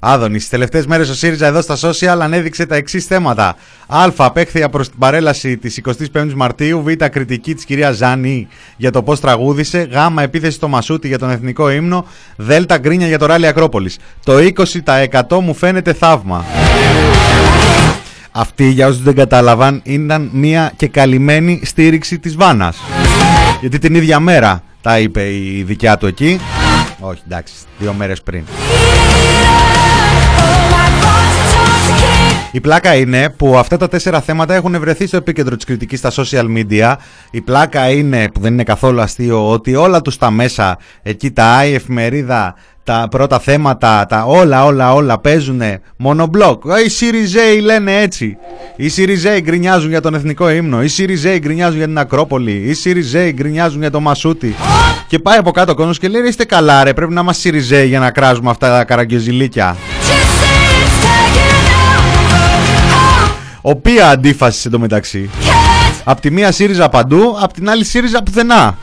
[0.00, 3.56] Άδωνη, στι τελευταίες μέρες ο ΣΥΡΙΖΑ εδώ στα social ανέδειξε τα εξής θέματα.
[3.86, 4.04] Α.
[4.16, 5.80] Απέχθεια προς την παρέλαση της
[6.12, 6.82] 25η Μαρτίου.
[6.82, 7.04] Β.
[7.06, 9.88] Κριτική της κυρίας Ζάνη για το πώς τραγούδισε.
[9.90, 10.20] Γ.
[10.22, 12.06] Επίθεση στο Μασούτι για τον εθνικό ύμνο.
[12.36, 12.50] Δ.
[12.78, 13.98] Γκρίνια για το ράλι Ακρόπολης.
[14.24, 16.44] Το 20% μου φαίνεται θαύμα.
[18.30, 22.76] Αυτή, για όσους δεν κατάλαβαν, ήταν μια και καλυμμένη στήριξη της Βάνας.
[23.60, 26.40] Γιατί την ίδια μέρα τα είπε η δικιά του εκεί.
[27.00, 28.44] Όχι, εντάξει, δύο μέρες πριν.
[32.52, 36.10] Η πλάκα είναι που αυτά τα τέσσερα θέματα έχουν βρεθεί στο επίκεντρο της κριτικής στα
[36.16, 36.94] social media.
[37.30, 41.66] Η πλάκα είναι, που δεν είναι καθόλου αστείο, ότι όλα τους τα μέσα, εκεί τα
[41.66, 42.54] η εφημερίδα,
[42.86, 45.62] τα πρώτα θέματα, τα όλα όλα όλα παίζουν
[45.96, 46.62] μονομπλοκ.
[46.84, 48.36] Οι Σιριζέοι λένε έτσι.
[48.76, 50.82] Οι Σιριζέοι γκρινιάζουν για τον εθνικό ύμνο.
[50.82, 52.52] Οι Σιριζέοι γκρινιάζουν για την Ακρόπολη.
[52.52, 54.54] Οι Σιριζέοι γκρινιάζουν για το Μασούτι.
[55.08, 57.40] Και πάει από κάτω ο κόσμος και λέει «Ρε, είστε καλά ρε, πρέπει να είμαστε
[57.40, 59.76] Σιριζέοι για να κράζουμε αυτά τα καραγκιοζηλίκια.
[63.60, 65.30] Οποία αντίφαση εντωμεταξύ.
[66.04, 68.76] Απ' τη μία ΣΥΡΙΖΑ παντού, απ' την άλλη ΣΥΡΙΖΑ πουθενά.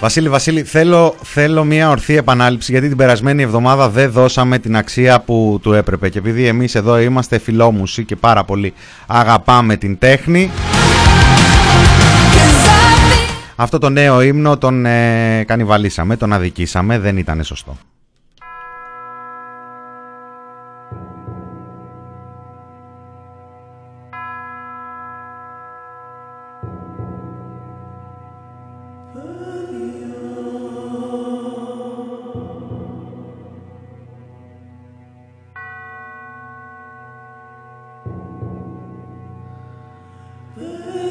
[0.00, 5.20] Βασίλη, Βασίλη, θέλω, θέλω μια ορθή επανάληψη γιατί την περασμένη εβδομάδα δεν δώσαμε την αξία
[5.20, 6.08] που του έπρεπε.
[6.08, 8.72] Και επειδή εμείς εδώ είμαστε φιλόμουσοι και πάρα πολύ
[9.06, 10.50] αγαπάμε την τέχνη,
[13.56, 17.76] αυτό το νέο ύμνο τον ε, κανιβαλίσαμε, τον αδικήσαμε, δεν ήταν σωστό.
[40.58, 41.09] Ooh.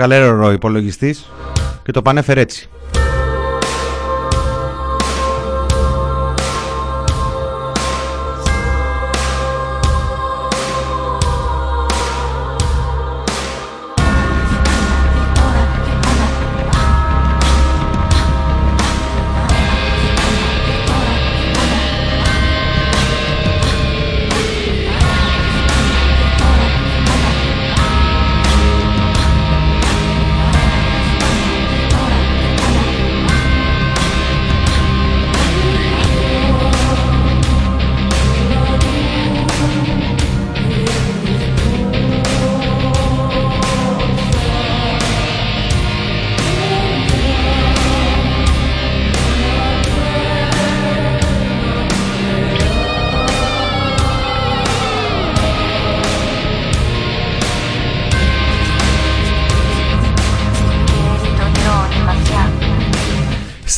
[0.00, 1.30] Έβγαλε έρευνα ο υπολογιστής
[1.84, 2.68] και το πανέφερε έτσι.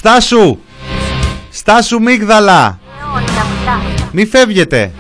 [0.03, 0.59] Στάσου!
[1.51, 2.79] Στάσου μίγδαλα!
[4.13, 4.93] Μη φεύγετε!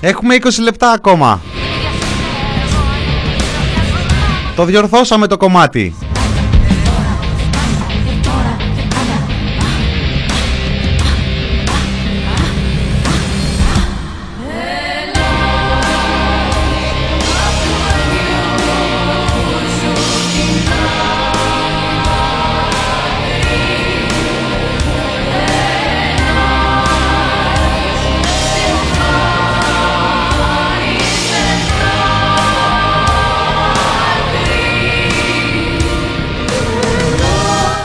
[0.00, 1.40] Έχουμε 20 λεπτά ακόμα.
[4.56, 5.94] Το διορθώσαμε το κομμάτι.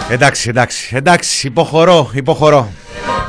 [0.10, 2.72] Εντάξει, εντάξει, εντάξει, υποχωρώ, υποχωρώ.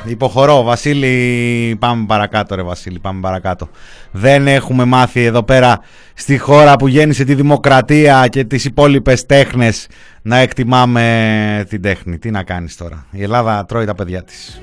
[0.05, 3.69] Υποχωρώ, Βασίλη, πάμε παρακάτω ρε Βασίλη, πάμε παρακάτω.
[4.11, 5.81] Δεν έχουμε μάθει εδώ πέρα
[6.15, 9.87] στη χώρα που γέννησε τη δημοκρατία και τις υπόλοιπες τέχνες
[10.23, 12.19] να εκτιμάμε την τέχνη.
[12.19, 13.07] Τι να κάνεις τώρα.
[13.11, 14.61] Η Ελλάδα τρώει τα παιδιά της.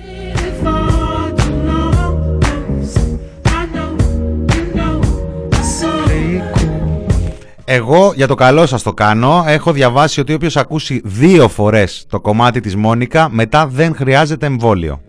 [7.68, 9.44] Εγώ για το καλό σας το κάνω.
[9.48, 15.02] Έχω διαβάσει ότι όποιος ακούσει δύο φορές το κομμάτι της Μόνικα μετά δεν χρειάζεται εμβόλιο.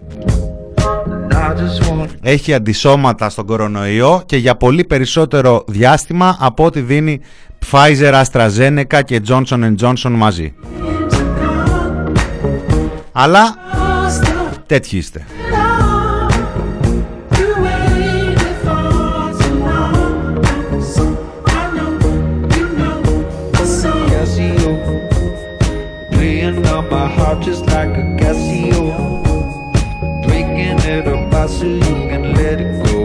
[2.22, 7.20] Έχει αντισώματα στον κορονοϊό και για πολύ περισσότερο διάστημα από ό,τι δίνει
[7.70, 10.54] Pfizer, AstraZeneca και Johnson Johnson μαζί.
[13.12, 13.54] Αλλά
[14.66, 15.26] τέτοιοι είστε.
[27.26, 28.84] Heart just like a Casio.
[30.26, 33.00] Drinking it up so you can let it go.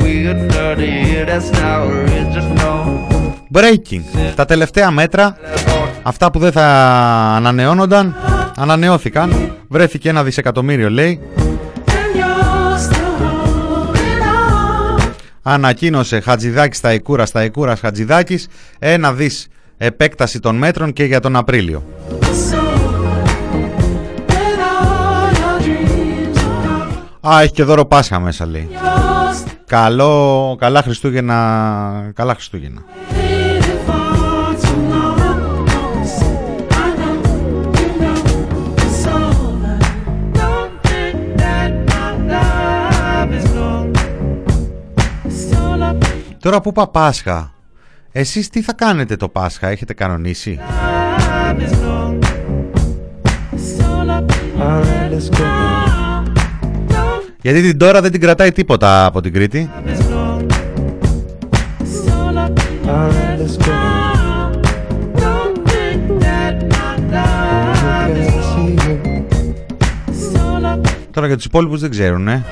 [0.00, 2.80] We're not here, that's not original.
[3.50, 4.02] Breaking.
[4.34, 5.36] Τα τελευταία μέτρα,
[6.02, 6.66] αυτά που δεν θα
[7.36, 8.16] ανανεώνονταν,
[8.56, 9.52] ανανεώθηκαν.
[9.68, 11.20] Βρέθηκε ένα δισεκατομμύριο λέει.
[15.46, 21.36] Ανακοίνωσε Χατζηδάκης στα Ικούρα, στα Ικούρας Χατζηδάκης, ένα δις επέκταση των μέτρων και για τον
[21.36, 21.82] Απρίλιο.
[27.28, 28.68] Α, έχει και δώρο Πάσχα μέσα λέει.
[29.66, 32.82] Καλό, καλά Χριστούγεννα, καλά Χριστούγεννα.
[46.38, 47.52] Τώρα που είπα Πάσχα,
[48.12, 50.60] εσείς τι θα κάνετε το Πάσχα, έχετε κανονίσει;
[57.44, 59.70] Γιατί την τώρα δεν την κρατάει τίποτα από την Κρήτη.
[71.10, 72.44] Τώρα για τους υπόλοιπους δεν ξέρουν, ε.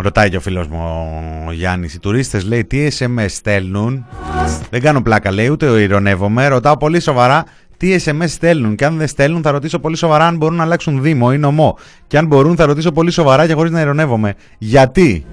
[0.00, 0.80] Ρωτάει και ο φίλος μου
[1.46, 4.06] ο Γιάννης Οι τουρίστες λέει τι SMS στέλνουν;
[4.70, 7.44] Δεν κάνω πλάκα λέει ούτε ηρωνεύομαι Ρωτάω πολύ σοβαρά
[7.76, 11.02] τι SMS στέλνουν και αν δεν στέλνουν θα ρωτήσω πολύ σοβαρά αν μπορούν να αλλάξουν
[11.02, 15.24] δήμο ή νομό και αν μπορούν θα ρωτήσω πολύ σοβαρά και χωρίς να ηρωνεύομαι γιατί;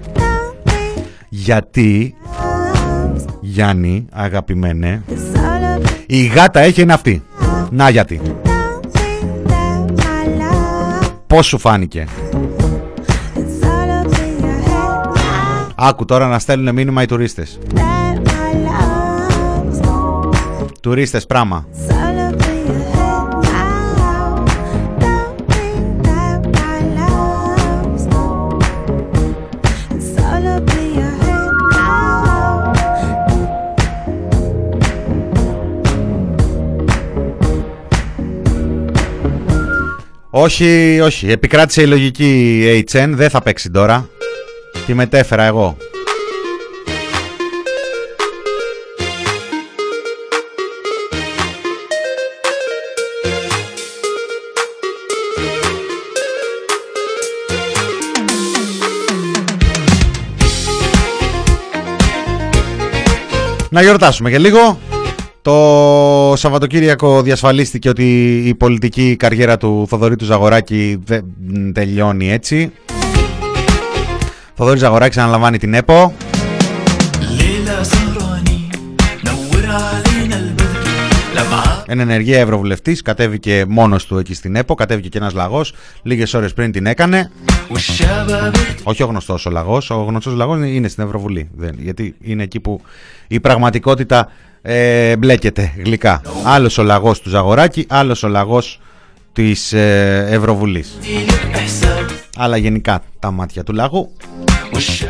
[1.28, 2.14] Γιατί
[3.40, 5.02] Γιάννη αγαπημένε
[6.06, 7.22] η γάτα έχει είναι αυτή
[7.70, 8.20] να γιατί
[11.26, 12.06] Πώς σου φάνηκε;
[15.78, 17.58] Άκου τώρα να στέλνουν μήνυμα οι τουρίστες
[20.80, 21.66] Τουρίστες πράγμα
[40.38, 41.30] Όχι, όχι.
[41.30, 42.62] Επικράτησε η λογική
[42.92, 43.10] HN.
[43.14, 44.08] Δεν θα παίξει τώρα.
[44.86, 45.76] Τη μετέφερα εγώ.
[63.70, 64.78] Να γιορτάσουμε και λίγο.
[65.42, 71.24] Το Σαββατοκύριακο διασφαλίστηκε ότι η πολιτική καριέρα του Θοδωρή του Ζαγοράκη δεν
[71.72, 72.72] τελειώνει έτσι.
[74.58, 76.14] Θοδωρής Ζαγοράκης αναλαμβάνει την ΕΠΟ.
[81.86, 85.72] Εν ενεργεία ευρωβουλευτής, κατέβηκε μόνος του εκεί στην ΕΠΟ, κατέβηκε και ένας λαγός.
[86.02, 87.30] Λίγες ώρες πριν την έκανε.
[88.82, 89.90] Όχι ο γνωστός ο λαγός.
[89.90, 91.48] Ο γνωστός λαγός είναι στην Ευρωβουλή.
[91.56, 92.80] Δεν, γιατί είναι εκεί που
[93.28, 94.30] η πραγματικότητα
[94.62, 96.20] ε, μπλέκεται γλυκά.
[96.44, 98.80] Άλλος ο λαγός του Ζαγοράκη, άλλος ο λαγός
[99.32, 100.98] της ε, Ευρωβουλής
[102.36, 104.12] αλλά γενικά τα μάτια του λάγου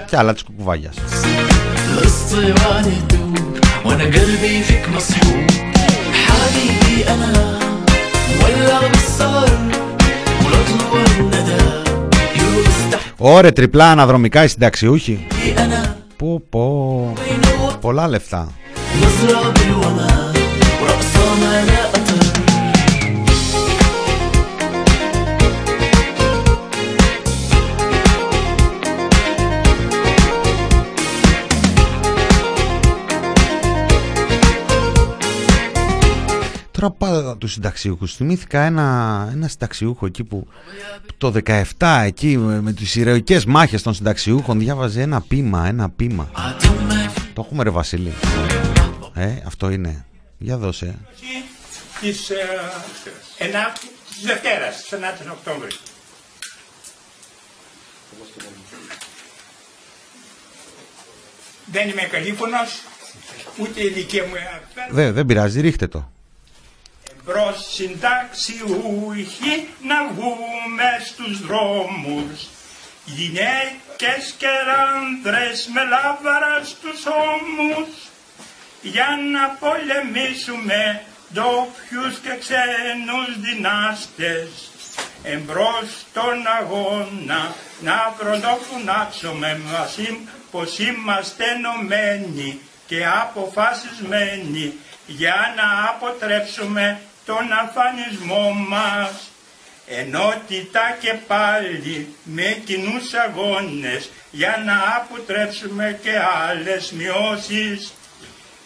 [0.07, 0.95] και άλλα της κουκουβάγιας.
[13.19, 15.27] Ωρε τριπλά αναδρομικά οι συνταξιούχοι
[16.17, 17.13] Πω πω
[17.81, 18.49] Πολλά λεφτά
[36.77, 38.15] Τώρα πάω τους συνταξιούχους.
[38.17, 40.47] Θυμήθηκα ένα, ένα συνταξιούχο εκεί που
[41.19, 41.33] το
[41.79, 46.31] 17 εκεί με, με τις ηρωικές μάχες των συνταξιούχων διάβαζε ένα πείμα, ένα πείμα.
[47.33, 48.13] Το έχουμε ρε Βασίλη.
[49.15, 50.07] Ε, αυτό είναι.
[50.39, 50.95] Για δώσε.
[52.01, 52.37] της, ε,
[53.39, 53.73] ενά,
[54.09, 55.81] της Δευτέρας, της 9ης Οκτώβρης.
[61.73, 62.83] Δεν είμαι καλήφωνος,
[63.59, 66.11] ούτε η ηλικία μου είναι Δεν, δεν πειράζει, ρίχτε το.
[67.27, 72.49] Μπρος συνταξιούχοι να βγούμε στους δρόμους.
[73.05, 74.49] Γυναίκες και
[74.95, 77.89] άνδρες με λάβαρα στους ώμους.
[78.83, 81.03] Για να πολεμήσουμε
[81.33, 84.49] ντόπιους και ξένους δυνάστες.
[85.23, 90.19] Εμπρός στον αγώνα να πρωτοφουνάξουμε μαζί
[90.51, 94.75] πως είμαστε ενωμένοι και αποφασισμένοι
[95.07, 99.31] για να αποτρέψουμε τον αφανισμό μας.
[99.87, 106.13] Ενότητα και πάλι με κοινούς αγώνες για να αποτρέψουμε και
[106.49, 107.93] άλλες μειώσεις.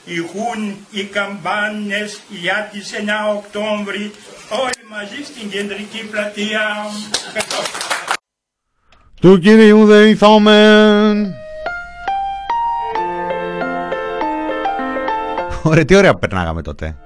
[0.05, 4.13] ηχούν οι καμπάνες για τις 9 Οκτώβρη
[4.51, 6.67] όλοι μαζί στην κεντρική πλατεία.
[9.21, 11.35] Του κυρίου Δεϊθόμεν.
[15.63, 16.97] Ωραία, τι ωραία που περνάγαμε τότε.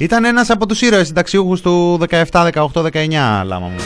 [0.00, 3.76] Ήταν ένας από τους ήρωες συνταξιούχους του 17, 18, 19, λάμα μου.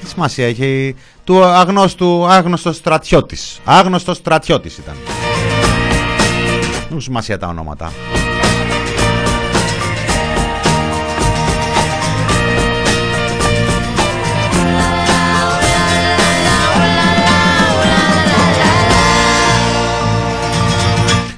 [0.00, 0.94] Τι σημασία έχει
[1.24, 3.60] του αγνώστου, άγνωστος στρατιώτης.
[3.64, 4.94] Άγνωστος στρατιώτης ήταν.
[6.90, 7.92] Δεν σημασία τα ονόματα.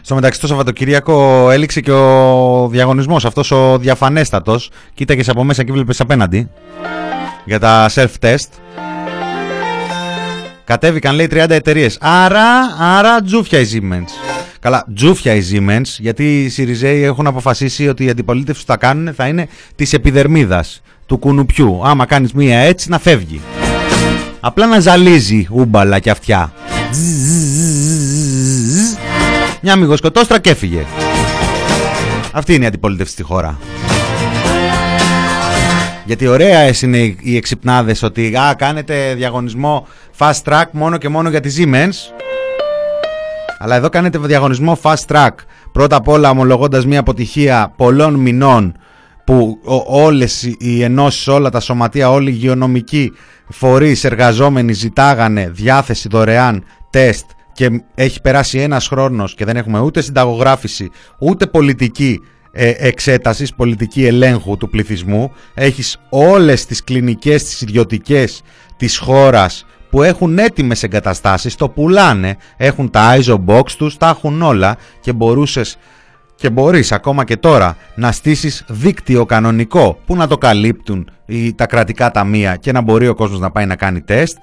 [0.05, 4.71] Στο μεταξύ το Σαββατοκύριακο έληξε και ο διαγωνισμός αυτός ο διαφανέστατος.
[4.95, 6.49] Κοίταγες από μέσα και βλέπεις απέναντι
[7.45, 8.49] για τα self-test.
[10.65, 11.99] Κατέβηκαν λέει 30 εταιρείες.
[12.01, 12.45] Άρα,
[12.79, 14.11] άρα τζούφια η Siemens.
[14.61, 19.15] Καλά, τζούφια η Siemens, γιατί οι Σιριζέοι έχουν αποφασίσει ότι η αντιπολίτευση που θα κάνουν
[19.15, 21.81] θα είναι της επιδερμίδας, του κουνουπιού.
[21.85, 23.41] Άμα κάνεις μία έτσι, να φεύγει.
[24.41, 26.53] Απλά να ζαλίζει ούμπαλα και αυτιά.
[29.63, 30.85] Μια μυγοσκοτόστρα και έφυγε.
[32.33, 33.59] Αυτή είναι η αντιπολίτευση στη χώρα.
[36.05, 39.87] Γιατί ωραία είναι οι- οι εξυπνάδες ότι α, κάνετε διαγωνισμό
[40.19, 41.95] fast track μόνο και μόνο για τη Siemens.
[43.59, 45.31] Αλλά εδώ κάνετε διαγωνισμό fast track.
[45.73, 48.77] Πρώτα απ' όλα ομολογώντας μια αποτυχία πολλών μηνών
[49.25, 53.13] που ο- όλες οι- οι ενώσεις, όλα τα σωματεία, όλοι οι υγειονομικοί
[53.49, 60.01] φορείς εργαζόμενοι ζητάγανε διάθεση δωρεάν τεστ και έχει περάσει ένας χρόνος και δεν έχουμε ούτε
[60.01, 62.21] συνταγογράφηση ούτε πολιτική
[62.53, 65.33] ε, εξέτασης, πολιτική ελέγχου του πληθυσμού.
[65.55, 68.43] Έχεις όλες τις κλινικές, τις ιδιωτικές
[68.77, 74.43] της χώρας που έχουν έτοιμες εγκαταστάσεις, το πουλάνε, έχουν τα ISO box τους, τα έχουν
[74.43, 75.77] όλα και μπορούσες
[76.35, 81.67] και μπορείς ακόμα και τώρα να στήσεις δίκτυο κανονικό που να το καλύπτουν οι, τα
[81.67, 84.37] κρατικά ταμεία και να μπορεί ο κόσμος να πάει να κάνει τεστ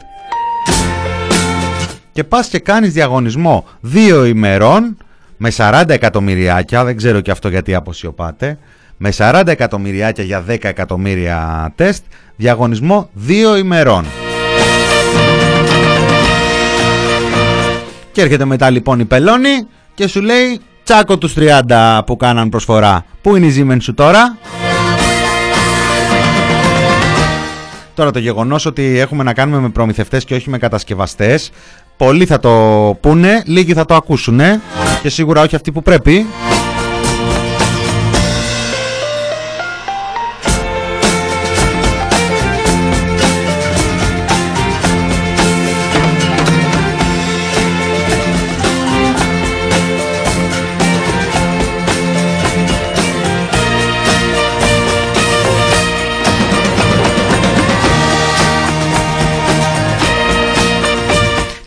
[2.11, 4.97] και πας και κάνεις διαγωνισμό δύο ημερών
[5.37, 8.57] με 40 εκατομμυριάκια, δεν ξέρω και αυτό γιατί αποσιωπάτε,
[8.97, 12.03] με 40 εκατομμυριάκια για 10 εκατομμύρια τεστ,
[12.35, 14.05] διαγωνισμό δύο ημερών.
[18.11, 21.33] Και έρχεται μετά λοιπόν η Πελώνη και σου λέει τσάκο τους
[21.67, 23.05] 30 που κάναν προσφορά.
[23.21, 24.37] Πού είναι η Siemens σου τώρα;
[27.99, 31.51] Τώρα το γεγονός ότι έχουμε να κάνουμε με προμηθευτές και όχι με κατασκευαστές
[31.99, 32.49] Πολλοί θα το
[33.01, 34.61] πούνε, λίγοι θα το ακούσουνε
[35.01, 36.25] και σίγουρα όχι αυτοί που πρέπει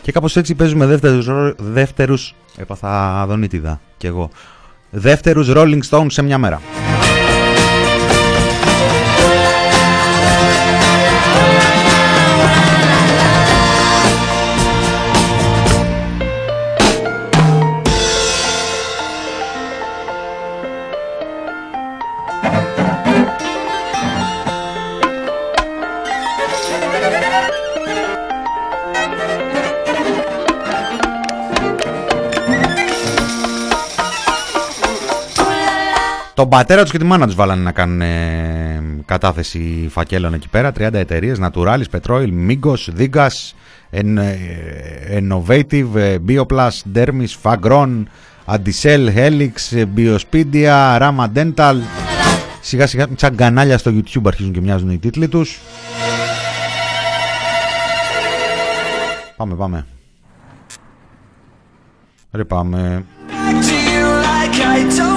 [0.03, 4.29] Και κάπως έτσι παίζουμε δεύτερους, ρο- δεύτερους έπαθα αδονίτιδα κι εγώ,
[4.89, 6.61] δεύτερους Rolling Stones σε μια μέρα.
[36.33, 40.71] Τον πατέρα τους και τη μάνα τους βάλανε να κάνουν ε, κατάθεση φακέλων εκεί πέρα.
[40.79, 43.53] 30 εταιρείες, Naturalis, Petroil, Migos, Digas,
[43.89, 48.03] En, ε, Innovative, ε, Bioplus, Dermis, Fagron,
[48.45, 51.75] Adicel, Helix, ε, Biospidia, Rama Dental.
[52.61, 55.59] Σιγά σιγά σαν κανάλια στο YouTube αρχίζουν και μοιάζουν οι τίτλοι τους.
[59.37, 59.85] Πάμε, πάμε.
[62.31, 63.05] Ρε πάμε.
[63.29, 65.12] Do you like I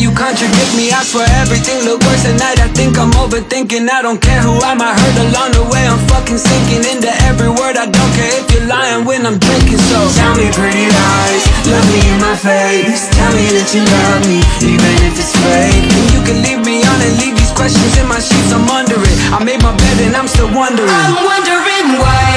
[0.00, 0.88] you contradict me.
[0.90, 3.86] I swear everything look worse tonight I think I'm overthinking.
[3.86, 5.84] I don't care who I might hurt along the way.
[5.84, 7.76] I'm fucking sinking into every word.
[7.76, 11.84] I don't care if you're lying when I'm drinking So tell me pretty lies Look
[11.92, 13.12] me in my face.
[13.12, 15.84] Tell me that you love me Even if it's fake.
[16.16, 18.50] You can leave me on and leave these questions in my sheets.
[18.56, 19.16] I'm under it.
[19.36, 20.88] I made my bed and I'm still wondering.
[20.88, 21.69] I'm wondering
[22.02, 22.28] why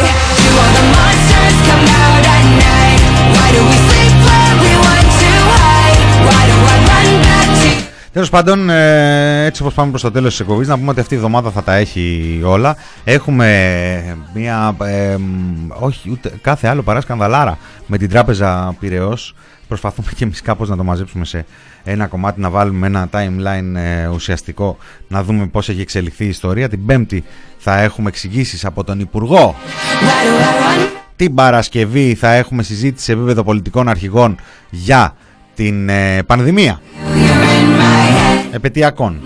[0.44, 3.02] do all the monsters come out at night?
[3.36, 6.02] Why do we sleep when we want to hide?
[6.28, 7.70] Why do I run back to
[8.14, 11.14] Τέλος πάντων, ε, έτσι όπως πάμε προς το τέλος της εκπομπής, να πούμε ότι αυτή
[11.14, 12.76] η εβδομάδα θα τα έχει όλα.
[13.04, 14.76] Έχουμε μία.
[14.84, 19.36] ε, μ, όχι, ούτε κάθε άλλο παρά σκανδαλάρα με την τράπεζα Πυραιός.
[19.68, 21.46] Προσπαθούμε και εμείς κάπως να το μαζέψουμε σε
[21.84, 24.78] ένα κομμάτι, να βάλουμε ένα timeline ε, ουσιαστικό,
[25.08, 26.70] να δούμε πώς έχει εξελιχθεί η ιστορία.
[26.70, 27.24] Την Πέμπτη
[27.58, 29.56] θα έχουμε εξηγήσεις από τον Υπουργό.
[31.16, 34.38] Την Παρασκευή θα έχουμε συζήτηση σε επίπεδο πολιτικών αρχηγών
[34.70, 35.16] για
[35.56, 36.82] την ε, πανδημία
[38.52, 39.22] επαιτειακών.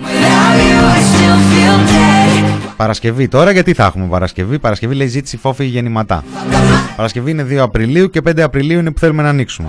[2.76, 6.24] Παρασκευή τώρα, γιατί θα έχουμε Παρασκευή; Παρασκευή λέει ζήτηση φόφη γεννηματά.
[6.96, 9.68] Παρασκευή είναι 2 Απριλίου και 5 Απριλίου είναι που θέλουμε να ανοίξουμε.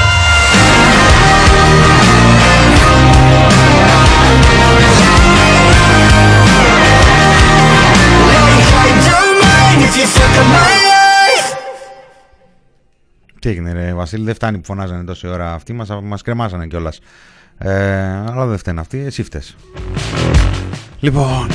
[13.39, 16.99] Τι έγινε ρε Βασίλη, δεν φτάνει που φωνάζανε τόση ώρα αυτοί, μας, μας κρεμάσανε κιόλας.
[17.57, 17.71] Ε,
[18.03, 19.55] αλλά δεν φταίνε αυτοί, εσύ φταίς.
[20.99, 21.47] Λοιπόν,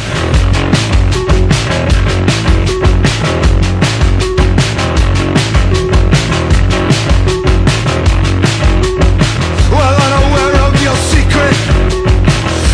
[9.77, 11.57] Well, unaware of your secret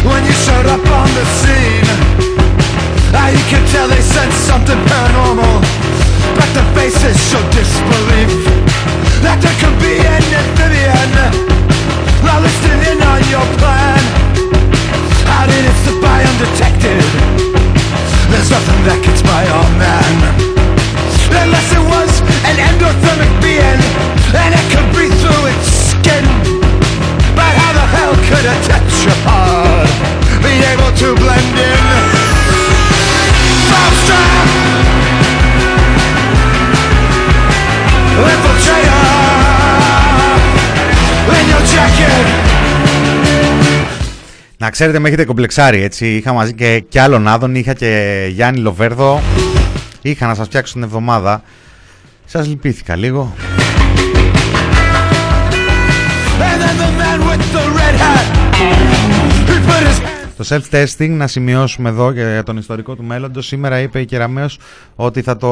[0.08, 1.71] when you showed up on the scene;
[3.32, 5.56] You could tell they sense something paranormal,
[6.36, 8.28] but the faces showed disbelief
[9.24, 11.10] that there could be an amphibian.
[12.24, 14.01] Now listening in on your plan.
[44.62, 46.06] Να ξέρετε με έχετε κομπλεξάρει έτσι.
[46.06, 49.20] Είχα μαζί και, και άλλον Άδων, είχα και Γιάννη Λοβέρδο.
[50.02, 51.42] Είχα να σας φτιάξω την εβδομάδα.
[52.24, 53.34] Σας λυπήθηκα λίγο.
[56.44, 58.26] And then the man with the red hat!
[59.48, 59.98] He put his
[60.36, 64.58] Το self-testing, να σημειώσουμε εδώ για τον ιστορικό του μέλλοντος, σήμερα είπε η Κεραμέως
[64.94, 65.48] ότι θα το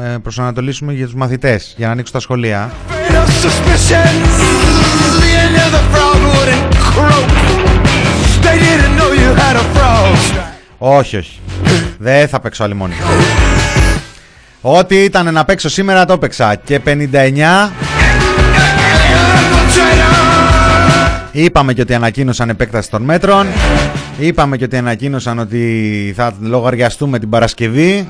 [0.00, 2.70] ε, προσανατολίσουμε για τους μαθητές, για να ανοίξουν τα σχολεία.
[10.78, 11.40] Όχι, όχι.
[11.98, 12.94] Δεν θα παίξω άλλη μόνη.
[14.60, 16.54] Ό,τι ήταν να παίξω σήμερα το έπαιξα.
[16.54, 17.70] Και 59.
[21.32, 23.46] Είπαμε και ότι ανακοίνωσαν επέκταση των μέτρων.
[24.18, 28.08] Είπαμε και ότι ανακοίνωσαν ότι θα λογαριαστούμε την Παρασκευή.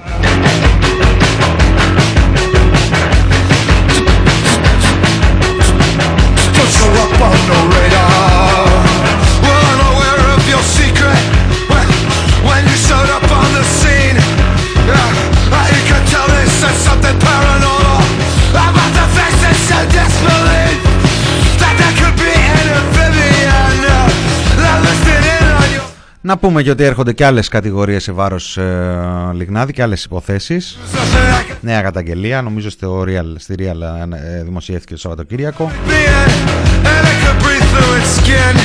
[26.23, 30.79] Να πούμε και ότι έρχονται και άλλες κατηγορίες σε βάρος ε, Λιγνάδη και άλλες υποθέσεις.
[31.61, 33.81] Νέα καταγγελία, νομίζω στο Real, στη Real
[34.39, 35.71] ε, δημοσιεύτηκε το Σαββατοκύριακο.
[36.85, 38.57] and it could breathe through its skin.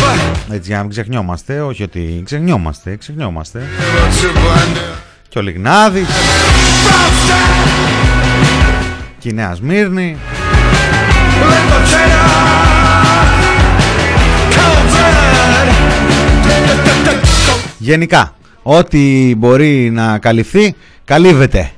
[0.00, 3.58] But Έτσι για να μην ξεχνιόμαστε, όχι ότι ξεχνιόμαστε, ξεχνιόμαστε.
[3.60, 4.98] able to blend in.
[5.28, 6.08] Και ο Λιγνάδης
[9.18, 10.16] και η Νέα Σμύρνη.
[17.84, 20.74] Γενικά, ό,τι μπορεί να καλυφθεί,
[21.04, 21.70] καλύβεται.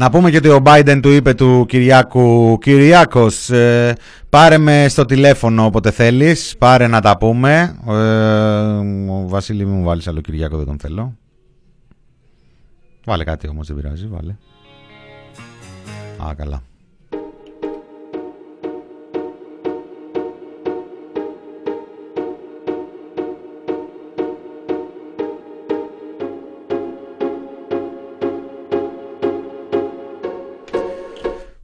[0.00, 3.96] Να πούμε και ότι ο Biden του είπε του Κυριάκου Κυριάκος ε,
[4.30, 7.92] πάρε με στο τηλέφωνο όποτε θέλεις πάρε να τα πούμε ε,
[9.10, 11.16] ο Βασίλη μην μου βάλεις άλλο Κυριάκο δεν τον θέλω.
[13.04, 14.34] Βάλε κάτι όμως δεν πειράζει βάλε.
[16.28, 16.62] Α καλά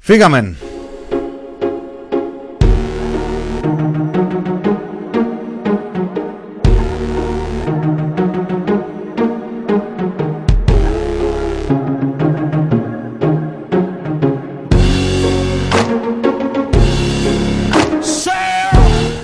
[0.07, 0.55] Φύγαμε.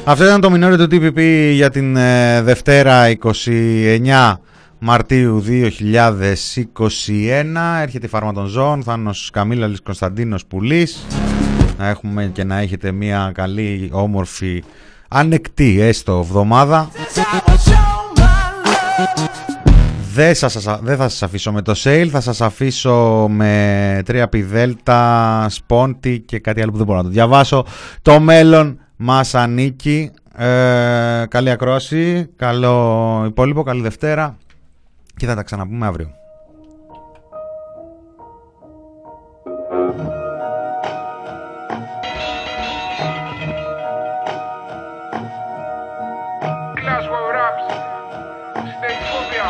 [0.04, 1.20] Αυτό ήταν το μινόριο του TPP
[1.52, 4.36] για την ε, Δευτέρα 29
[4.84, 5.48] Μαρτίου 2021
[7.80, 11.06] έρχεται η Φάρμα των Ζώων, Θάνος Καμίλαλης Κωνσταντίνος Πουλής
[11.78, 14.62] να έχουμε και να έχετε μια καλή, όμορφη,
[15.08, 16.90] ανεκτή έστω εβδομάδα
[20.14, 25.46] δεν, σας, δεν θα σας αφήσω με το sale, θα σας αφήσω με 3 δέλτα,
[25.48, 27.66] σπόντι και κάτι άλλο που δεν μπορώ να το διαβάσω.
[28.02, 30.10] Το μέλλον μας ανήκει.
[30.36, 34.36] Ε, καλή ακρόαση, καλό υπόλοιπο, καλή Δευτέρα
[35.16, 36.10] και θα τα ξαναπούμε αύριο.
[46.78, 47.64] Glasgow Raps,
[48.74, 49.46] State Phobia,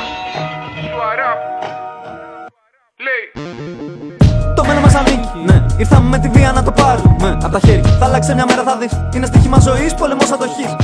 [0.89, 1.39] Suarap,
[3.07, 3.25] Λέει
[4.57, 5.67] Το μέλλον μας ανήκει, ναι.
[5.77, 7.39] Ήρθαμε με τη βία να το πάρουμε.
[7.43, 7.83] Απ' τα χέρια.
[7.99, 8.93] Θα αλλάξει μια μέρα θα δεις.
[9.15, 10.77] Είναι στοίχημα ζωής, πολεμός αντοχής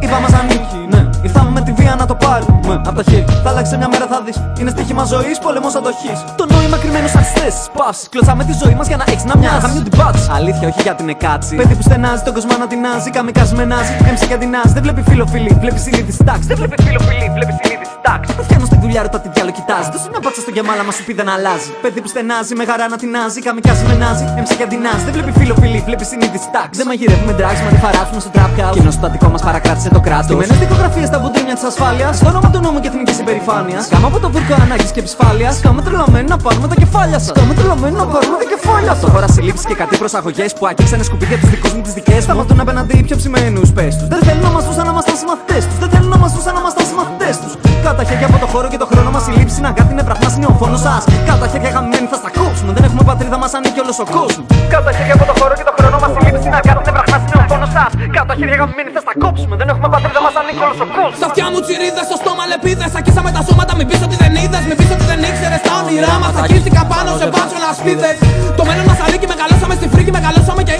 [0.00, 1.10] Είπα μας ανήκει, ναι.
[1.22, 3.34] Ήρθαμε με τη βία να το πάρουμε Απ' τα χέρια.
[3.44, 4.36] Θα αλλάξει μια μέρα θα δεις.
[4.60, 6.18] Είναι στοίχημα ζωής, πολεμός αντοχής.
[6.40, 9.34] Το νόημα κρυμμένο σαν τις θέσεις Παύσεις Κλωτσάμε τη ζωή μας για να έχεις να
[9.40, 11.52] μοιάζει Χαμιούν την πάτση Αλήθεια, όχι γιατί είναι κάτσι.
[11.60, 14.72] Παιδί που στενάζει τον κόσμο να την νάζει Καμικάζει με νάζει, έμψη για την νάζει
[14.76, 16.46] Δεν βλέπει φίλο φιλί, βλέπεις συνείδηση τάξη.
[16.50, 18.30] Δεν βλέπει φίλο φιλί, βλέπεις συνείδηση τάξη.
[18.38, 19.88] Δεν φτιάχνω στη δουλειά, ρωτά τι διάλογο κοιτάζει.
[19.94, 21.68] Δώσε μια πάτσα στο γεμάλα μας σου πει δεν αλλάζει.
[21.82, 25.02] Παιδί που στενάζει, με χαρά να την νάζει Καμικάζει με νάζει, έμψη για την νάζει
[25.06, 26.74] Δεν βλέπει φίλο φιλί, βλέπεις συνείδηση τάξη.
[26.80, 28.74] Δεν μαγειρεύουμε drugs, μα τη χαράσουμε στο trap house.
[28.76, 30.28] Κοινό στο αττικό μας παρακράτησε το κράτος.
[30.30, 33.84] Στημένε δικογραφίες στα βουντρίμια της ασφάλειας Στο όνομα του νόμου και εθνικής υπερηφάνειας.
[33.92, 35.54] Κάμα από το βούρκο ανάγκης και επισφάλειας.
[35.64, 37.32] Κάμα τρελαμένοι να πάρουμε τα κεφάλια σας.
[37.38, 39.10] Κάμα τρελαμένοι να πάρουμε τα κεφάλια σας.
[39.14, 42.26] Τώρα συλλήψει και κάτι προσαγωγές που άγγιξαν σκουπίδια τους δικούς μου τι δικές μου.
[42.28, 44.08] Σταματούν απέναντι οι πιο ψημένους πες τους.
[44.12, 45.76] Δεν θέλουν να μα δούσαν να μα τα συμμαθητές τους.
[45.82, 47.52] Δεν θέλουν να μα δούσαν να μα τα συμμαθητές τους.
[47.84, 50.48] Κάτα χέρια από το χώρο και το χρόνο μας συλλήψει να κάτι είναι πραγμά είναι
[50.52, 51.02] ο φόνο σας.
[51.28, 54.46] Κάτα χέρια γαμμένοι θα στα κόψουμε Δεν έχουμε πατρίδα μας ανήκει όλος ο κόσμος.
[54.72, 57.38] Κάτα χέρια από το χώρο και το χρόνο μας συλλήψει να κάτι είναι πραγμά είναι
[57.42, 57.90] ο φόνο σας.
[58.16, 61.16] Κάτα χέρια γαμμένοι θα στα κόψουμε Δεν έχουμε πατρίδα μας ανήκει όλος ο κόσμος.
[61.20, 64.62] Στα αυτιά μου τσιρίδες, στο στόμα λεπίδες Ακίσαμε τα σώματα, μην πεις ότι δεν είδες
[64.68, 65.60] Μην πεις ότι δεν ήξερες.
[65.68, 68.16] Τα όνειρά μας Ακίστηκα πάνω σε μπάτσο να σπίδες
[68.58, 70.79] Το μέλλον μας ανήκει, μεγαλώσαμε στη φρίκη Μεγαλώσαμε και είχαμε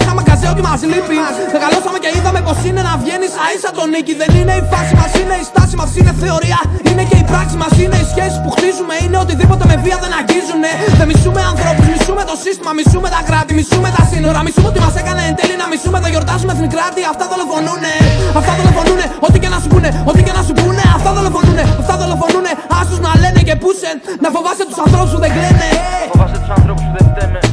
[0.53, 1.17] ότι μας λείπει
[1.55, 3.31] Μεγαλώσαμε και είδαμε πως είναι να βγαίνεις.
[3.43, 6.59] Αΐσα τον νίκη Δεν είναι η φάση μας, είναι η στάση μας, είναι θεωρία.
[6.89, 8.93] Είναι και η πράξη μας, είναι οι σχέσεις που χτίζουμε.
[9.03, 10.71] Είναι οτιδήποτε με βία δεν αγγίζουνε.
[10.99, 14.39] Δεν μισούμε ανθρώπους, μισούμε το σύστημα Μισούμε τα κράτη, μισούμε τα σύνορα.
[14.45, 17.93] Μισούμε ότι μας έκανε εν τέλει να μισούμε Δεν γιορτάζουμε εθνικράτη, αυτά δολοφονούνε.
[18.39, 21.63] Αυτά δολοφονούνε, ό,τι και να σου πούνε Ό,τι και να σου πούνε, αυτά δολοφονούνε.
[21.81, 23.95] Αυτά δολοφονούνε, άσους να λένε και πούσεν.
[24.23, 25.69] Να φοβάσαι τους ανθρώπους που δεν κλαίνε.
[26.13, 27.50] Φοβάσαι τους ανθρώπους που δεν φταίνε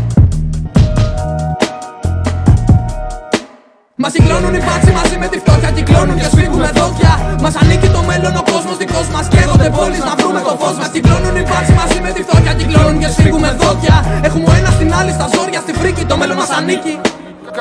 [4.03, 5.71] Μας συγκλώνουν οι μπάτσοι μαζί με τη φτώχεια.
[5.77, 7.13] Κυκλώνουν και σφίγγουμε δόντια.
[7.45, 9.25] Μας ανήκει το μέλλον, ο κόσμος δικός μας.
[9.33, 10.89] Καίγονται πόλεις να βρούμε το φως μας.
[10.95, 12.53] Κυκλώνουν οι μπάτσοι μαζί με τη φτώχεια.
[12.61, 13.97] Κυκλώνουν και σφίγγουμε δόντια.
[14.27, 16.03] Έχουμε ο ένας στην άλλη στα ζόρια, στη φρίκη.
[16.11, 16.95] Το μέλλον μας ανήκει.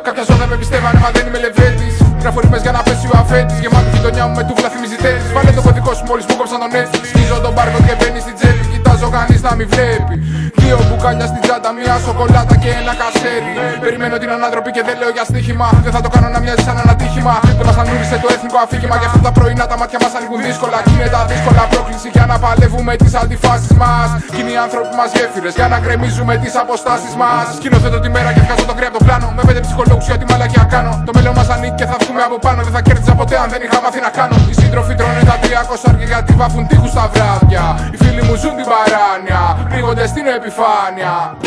[0.07, 3.15] Κάποια ζώα δεν με πιστεύανε, μα δεν είμαι λεβέντης Γράφω ρήπες για να πέσει ο
[3.21, 6.59] αφέντης Γεμάτη γειτονιά μου με τούβλα θυμίζει τέλης Βάλε το κωδικό σου μόλις μου κόψαν
[6.63, 8.63] τον Netflix Σκίζω τον πάρκο και μπαίνει στην τσέπη
[8.97, 10.15] Κοιτάζω κανείς να μην βλέπει.
[10.61, 13.53] Δύο μπουκάλια στην τσάντα, μία σοκολάτα και ένα κασέρι.
[13.83, 15.67] Περιμένω την ανάτροπη και δεν λέω για στοίχημα.
[15.85, 18.95] Δεν θα το κάνω να μοιάζει σαν ένα τύχημα Δεν μας ανούρισε το εθνικό αφήγημα.
[19.01, 20.77] Γι' αυτό τα πρωινά τα μάτια μας ανοίγουν δύσκολα.
[20.85, 24.07] Κι είναι τα δύσκολα πρόκληση για να παλεύουμε τις αντιφάσεις μας.
[24.33, 27.43] Κι είναι οι άνθρωποι μας γέφυρες για να γκρεμίζουμε τις αποστάσεις μας.
[27.57, 29.27] Σκηνοθέτω τη μέρα και βγάζω το κρύο από το πλάνο.
[29.37, 30.91] Με πέντε ψυχολόγους για τη μαλακιά κάνω.
[31.07, 32.59] Το μέλλον μας ανήκει και θα βγούμε από πάνω.
[32.67, 34.35] Δεν θα κέρδιζα ποτέ αν δεν είχα μάθει να κάνω.
[34.49, 37.63] Οι σύντροφοι τρώνε τα 300 άρια γιατί βάφουν τείχους στα βράδια.
[37.93, 41.37] Οι φίλοι μου ζουν την παράνοια Πνίγονται στην επιφάνεια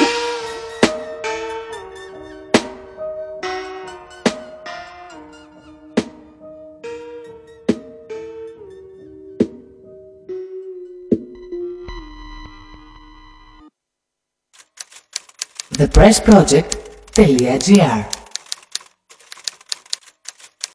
[15.78, 18.19] thepressproject.gr